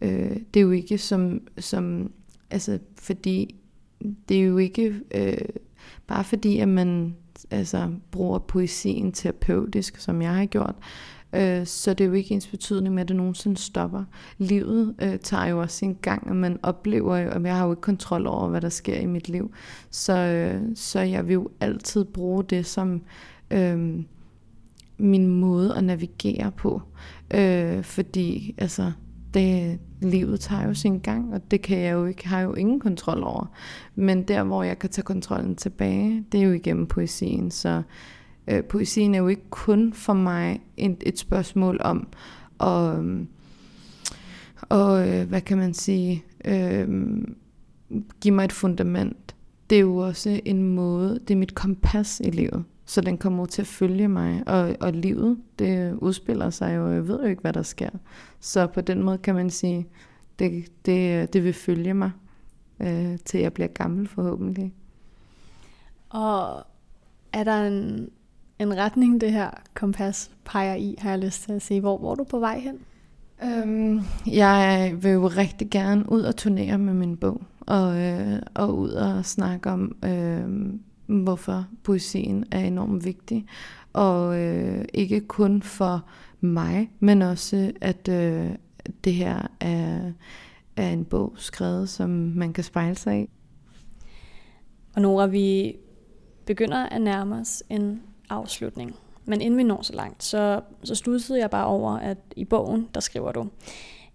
øh, 0.00 0.36
det 0.54 0.60
er 0.60 0.64
jo 0.64 0.70
ikke 0.70 0.98
som, 0.98 1.40
som 1.58 2.12
altså 2.50 2.78
fordi, 2.98 3.54
det 4.28 4.36
er 4.36 4.42
jo 4.42 4.58
ikke 4.58 4.94
øh, 5.14 5.48
bare 6.06 6.24
fordi, 6.24 6.58
at 6.58 6.68
man 6.68 7.16
altså, 7.50 7.90
bruger 8.10 8.38
poesien 8.38 9.12
terapeutisk, 9.12 9.96
som 9.96 10.22
jeg 10.22 10.34
har 10.34 10.46
gjort, 10.46 10.74
øh, 11.36 11.66
så 11.66 11.94
det 11.94 12.04
er 12.04 12.08
jo 12.08 12.14
ikke 12.14 12.34
ens 12.34 12.46
betydning 12.46 12.94
med, 12.94 13.02
at 13.02 13.08
det 13.08 13.16
nogensinde 13.16 13.56
stopper. 13.56 14.04
Livet 14.38 14.94
øh, 15.02 15.18
tager 15.18 15.46
jo 15.46 15.60
også 15.60 15.76
sin 15.76 15.96
gang, 16.02 16.30
og 16.30 16.36
man 16.36 16.58
oplever 16.62 17.16
jo, 17.16 17.30
at 17.30 17.42
jeg 17.42 17.56
har 17.56 17.64
jo 17.64 17.72
ikke 17.72 17.82
kontrol 17.82 18.26
over, 18.26 18.48
hvad 18.48 18.60
der 18.60 18.68
sker 18.68 18.98
i 18.98 19.06
mit 19.06 19.28
liv. 19.28 19.50
Så, 19.90 20.18
øh, 20.18 20.62
så 20.74 21.00
jeg 21.00 21.26
vil 21.26 21.34
jo 21.34 21.48
altid 21.60 22.04
bruge 22.04 22.44
det 22.44 22.66
som 22.66 23.02
øh, 23.50 24.04
min 24.98 25.26
måde 25.26 25.76
at 25.76 25.84
navigere 25.84 26.52
på. 26.52 26.82
Øh, 27.34 27.82
fordi 27.84 28.54
altså, 28.58 28.92
det, 29.34 29.78
livet 30.02 30.40
tager 30.40 30.66
jo 30.66 30.74
sin 30.74 30.98
gang, 30.98 31.34
og 31.34 31.50
det 31.50 31.62
kan 31.62 31.78
jeg 31.78 31.92
jo 31.92 32.06
ikke, 32.06 32.28
har 32.28 32.40
jo 32.40 32.54
ingen 32.54 32.80
kontrol 32.80 33.22
over. 33.22 33.46
Men 33.94 34.22
der, 34.22 34.44
hvor 34.44 34.62
jeg 34.62 34.78
kan 34.78 34.90
tage 34.90 35.04
kontrollen 35.04 35.56
tilbage, 35.56 36.24
det 36.32 36.40
er 36.40 36.44
jo 36.44 36.52
igennem 36.52 36.86
poesien. 36.86 37.50
Så 37.50 37.82
øh, 38.48 38.64
poesien 38.64 39.14
er 39.14 39.18
jo 39.18 39.28
ikke 39.28 39.50
kun 39.50 39.92
for 39.92 40.12
mig 40.12 40.60
et, 40.76 41.02
et 41.06 41.18
spørgsmål 41.18 41.80
om 41.80 42.08
at, 42.60 43.00
og, 44.62 45.08
øh, 45.08 45.28
hvad 45.28 45.40
kan 45.40 45.58
man 45.58 45.74
sige, 45.74 46.24
øh, 46.44 46.88
give 48.20 48.34
mig 48.34 48.44
et 48.44 48.52
fundament. 48.52 49.34
Det 49.70 49.76
er 49.76 49.80
jo 49.80 49.96
også 49.96 50.40
en 50.44 50.62
måde, 50.62 51.20
det 51.28 51.30
er 51.30 51.38
mit 51.38 51.54
kompas 51.54 52.20
i 52.24 52.30
livet. 52.30 52.64
Så 52.88 53.00
den 53.00 53.18
kommer 53.18 53.46
til 53.46 53.62
at 53.62 53.66
følge 53.66 54.08
mig, 54.08 54.42
og, 54.46 54.76
og 54.80 54.92
livet, 54.92 55.38
det 55.58 55.94
udspiller 55.94 56.50
sig 56.50 56.76
jo, 56.76 56.92
jeg 56.92 57.08
ved 57.08 57.20
jo 57.20 57.26
ikke, 57.26 57.42
hvad 57.42 57.52
der 57.52 57.62
sker. 57.62 57.90
Så 58.40 58.66
på 58.66 58.80
den 58.80 59.02
måde 59.02 59.18
kan 59.18 59.34
man 59.34 59.50
sige, 59.50 59.86
det, 60.38 60.64
det, 60.86 61.32
det 61.32 61.44
vil 61.44 61.52
følge 61.52 61.94
mig, 61.94 62.10
øh, 62.80 63.18
til 63.24 63.40
jeg 63.40 63.52
bliver 63.52 63.68
gammel 63.68 64.08
forhåbentlig. 64.08 64.72
Og 66.08 66.66
er 67.32 67.44
der 67.44 67.66
en, 67.66 68.08
en 68.58 68.76
retning, 68.76 69.20
det 69.20 69.32
her 69.32 69.50
kompas 69.74 70.30
peger 70.44 70.74
i, 70.74 70.94
har 70.98 71.10
jeg 71.10 71.18
lyst 71.18 71.42
til 71.42 71.52
at 71.52 71.62
sige. 71.62 71.80
Hvor, 71.80 71.98
hvor 71.98 72.10
er 72.10 72.14
du 72.14 72.24
på 72.24 72.38
vej 72.38 72.58
hen? 72.58 72.78
Øhm, 73.44 74.00
jeg 74.26 74.94
vil 75.00 75.12
jo 75.12 75.26
rigtig 75.26 75.70
gerne 75.70 76.12
ud 76.12 76.22
og 76.22 76.36
turnere 76.36 76.78
med 76.78 76.94
min 76.94 77.16
bog, 77.16 77.42
og, 77.60 78.02
øh, 78.02 78.38
og 78.54 78.78
ud 78.78 78.90
og 78.90 79.24
snakke 79.24 79.70
om, 79.70 79.96
øh, 80.04 80.74
hvorfor 81.22 81.66
poesien 81.82 82.44
er 82.50 82.60
enormt 82.60 83.04
vigtig. 83.04 83.46
Og 83.92 84.40
øh, 84.40 84.84
ikke 84.94 85.20
kun 85.20 85.62
for 85.62 86.04
mig, 86.40 86.90
men 87.00 87.22
også, 87.22 87.72
at 87.80 88.08
øh, 88.08 88.50
det 89.04 89.14
her 89.14 89.46
er, 89.60 90.12
er 90.76 90.90
en 90.90 91.04
bog 91.04 91.32
skrevet, 91.36 91.88
som 91.88 92.10
man 92.10 92.52
kan 92.52 92.64
spejle 92.64 92.94
sig 92.96 93.22
i. 93.22 93.28
Og 94.94 95.02
Nora, 95.02 95.26
vi 95.26 95.76
begynder 96.46 96.86
at 96.86 97.02
nærme 97.02 97.36
os 97.36 97.62
en 97.70 98.02
afslutning. 98.28 98.96
Men 99.24 99.40
inden 99.40 99.58
vi 99.58 99.62
når 99.62 99.82
så 99.82 99.92
langt, 99.92 100.24
så, 100.24 100.60
så 100.84 100.94
studsede 100.94 101.38
jeg 101.38 101.50
bare 101.50 101.66
over, 101.66 101.92
at 101.92 102.18
i 102.36 102.44
bogen, 102.44 102.88
der 102.94 103.00
skriver 103.00 103.32
du, 103.32 103.48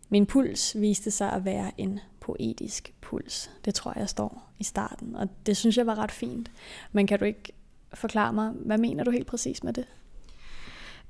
min 0.09 0.25
puls 0.25 0.75
viste 0.79 1.11
sig 1.11 1.33
at 1.33 1.45
være 1.45 1.71
en 1.77 1.99
poetisk 2.19 2.93
puls. 3.01 3.51
Det 3.65 3.73
tror 3.75 3.93
jeg 3.99 4.09
står 4.09 4.51
i 4.59 4.63
starten, 4.63 5.15
og 5.15 5.27
det 5.45 5.57
synes 5.57 5.77
jeg 5.77 5.87
var 5.87 5.97
ret 5.97 6.11
fint. 6.11 6.51
Men 6.91 7.07
kan 7.07 7.19
du 7.19 7.25
ikke 7.25 7.53
forklare 7.93 8.33
mig, 8.33 8.51
hvad 8.65 8.77
mener 8.77 9.03
du 9.03 9.11
helt 9.11 9.27
præcis 9.27 9.63
med 9.63 9.73
det? 9.73 9.85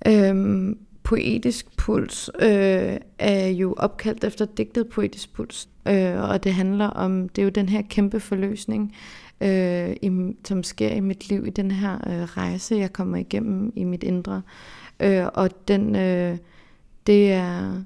Øhm, 0.08 0.80
poetisk 1.04 1.78
puls 1.78 2.30
øh, 2.40 2.98
er 3.20 3.48
jo 3.48 3.74
opkaldt 3.78 4.24
efter 4.24 4.46
digtet 4.46 4.90
poetisk 4.90 5.34
puls, 5.34 5.70
øh, 5.88 6.22
og 6.22 6.44
det 6.44 6.54
handler 6.54 6.88
om, 6.88 7.30
det 7.30 7.42
er 7.42 7.44
jo 7.44 7.50
den 7.50 7.70
her 7.70 7.82
kæmpe 7.82 8.20
forløsning, 8.20 8.96
øh, 9.42 9.96
i, 10.02 10.36
som 10.46 10.64
sker 10.64 10.90
i 10.90 11.00
mit 11.00 11.30
liv, 11.30 11.48
i 11.48 11.50
den 11.50 11.72
her 11.72 11.94
øh, 11.94 12.24
rejse, 12.24 12.76
jeg 12.76 12.94
kommer 12.94 13.18
igennem 13.18 13.74
i 13.76 13.84
mit 13.84 14.04
indre. 14.04 14.42
Øh, 15.00 15.26
og 15.34 15.68
den, 15.68 15.96
øh, 15.96 16.38
det 17.08 17.32
er 17.32 17.84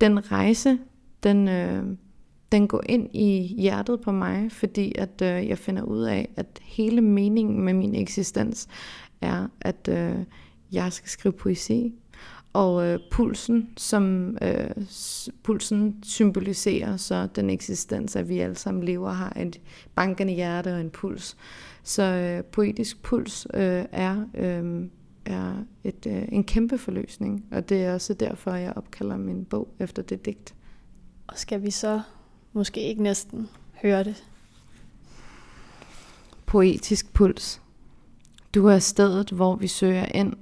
den 0.00 0.32
rejse, 0.32 0.78
den, 1.22 1.48
øh, 1.48 1.84
den 2.52 2.68
går 2.68 2.82
ind 2.88 3.14
i 3.14 3.54
hjertet 3.58 4.00
på 4.00 4.12
mig, 4.12 4.52
fordi 4.52 4.92
at 4.98 5.22
øh, 5.22 5.48
jeg 5.48 5.58
finder 5.58 5.82
ud 5.82 6.02
af, 6.02 6.28
at 6.36 6.46
hele 6.62 7.00
meningen 7.00 7.60
med 7.60 7.74
min 7.74 7.94
eksistens 7.94 8.68
er, 9.20 9.48
at 9.60 9.88
øh, 9.92 10.18
jeg 10.72 10.92
skal 10.92 11.08
skrive 11.08 11.32
poesi. 11.32 11.94
Og 12.58 12.86
øh, 12.86 12.98
pulsen, 13.10 13.68
som 13.76 14.36
øh, 14.42 14.70
pulsen 15.42 16.02
symboliserer 16.02 16.96
så 16.96 17.28
den 17.36 17.50
eksistens, 17.50 18.16
at 18.16 18.28
vi 18.28 18.38
alle 18.38 18.56
sammen 18.56 18.84
lever 18.84 19.10
har 19.10 19.32
et 19.36 19.60
bankende 19.94 20.32
hjerte 20.32 20.74
og 20.74 20.80
en 20.80 20.90
puls. 20.90 21.36
Så 21.82 22.02
øh, 22.02 22.44
poetisk 22.44 23.02
puls 23.02 23.46
øh, 23.54 23.84
er, 23.92 24.26
øh, 24.34 24.84
er 25.24 25.52
et, 25.84 26.06
øh, 26.06 26.22
en 26.32 26.44
kæmpe 26.44 26.78
forløsning, 26.78 27.44
og 27.50 27.68
det 27.68 27.84
er 27.84 27.94
også 27.94 28.14
derfor, 28.14 28.54
jeg 28.54 28.72
opkalder 28.76 29.16
min 29.16 29.44
bog 29.44 29.68
efter 29.78 30.02
det 30.02 30.24
digt. 30.24 30.54
Og 31.26 31.38
skal 31.38 31.62
vi 31.62 31.70
så 31.70 32.00
måske 32.52 32.80
ikke 32.80 33.02
næsten 33.02 33.48
høre 33.82 34.04
det? 34.04 34.24
Poetisk 36.46 37.12
puls. 37.12 37.62
Du 38.54 38.66
er 38.66 38.78
stedet, 38.78 39.30
hvor 39.30 39.56
vi 39.56 39.66
søger 39.66 40.06
ind, 40.14 40.34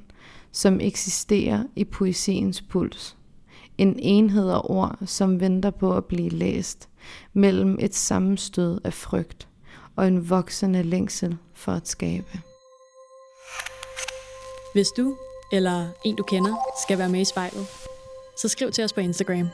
som 0.56 0.80
eksisterer 0.80 1.64
i 1.76 1.84
poesiens 1.84 2.62
puls. 2.62 3.16
En 3.78 3.98
enhed 3.98 4.50
af 4.50 4.60
ord, 4.64 4.98
som 5.06 5.40
venter 5.40 5.70
på 5.70 5.96
at 5.96 6.04
blive 6.04 6.28
læst, 6.28 6.88
mellem 7.32 7.76
et 7.80 7.94
sammenstød 7.94 8.80
af 8.84 8.92
frygt 8.92 9.48
og 9.96 10.06
en 10.06 10.30
voksende 10.30 10.82
længsel 10.82 11.36
for 11.54 11.72
at 11.72 11.88
skabe. 11.88 12.40
Hvis 14.74 14.88
du 14.96 15.16
eller 15.52 15.88
en 16.04 16.16
du 16.16 16.22
kender 16.22 16.54
skal 16.82 16.98
være 16.98 17.08
med 17.08 17.20
i 17.20 17.24
spejlet, 17.24 17.66
så 18.42 18.48
skriv 18.48 18.70
til 18.70 18.84
os 18.84 18.92
på 18.92 19.00
Instagram. 19.00 19.48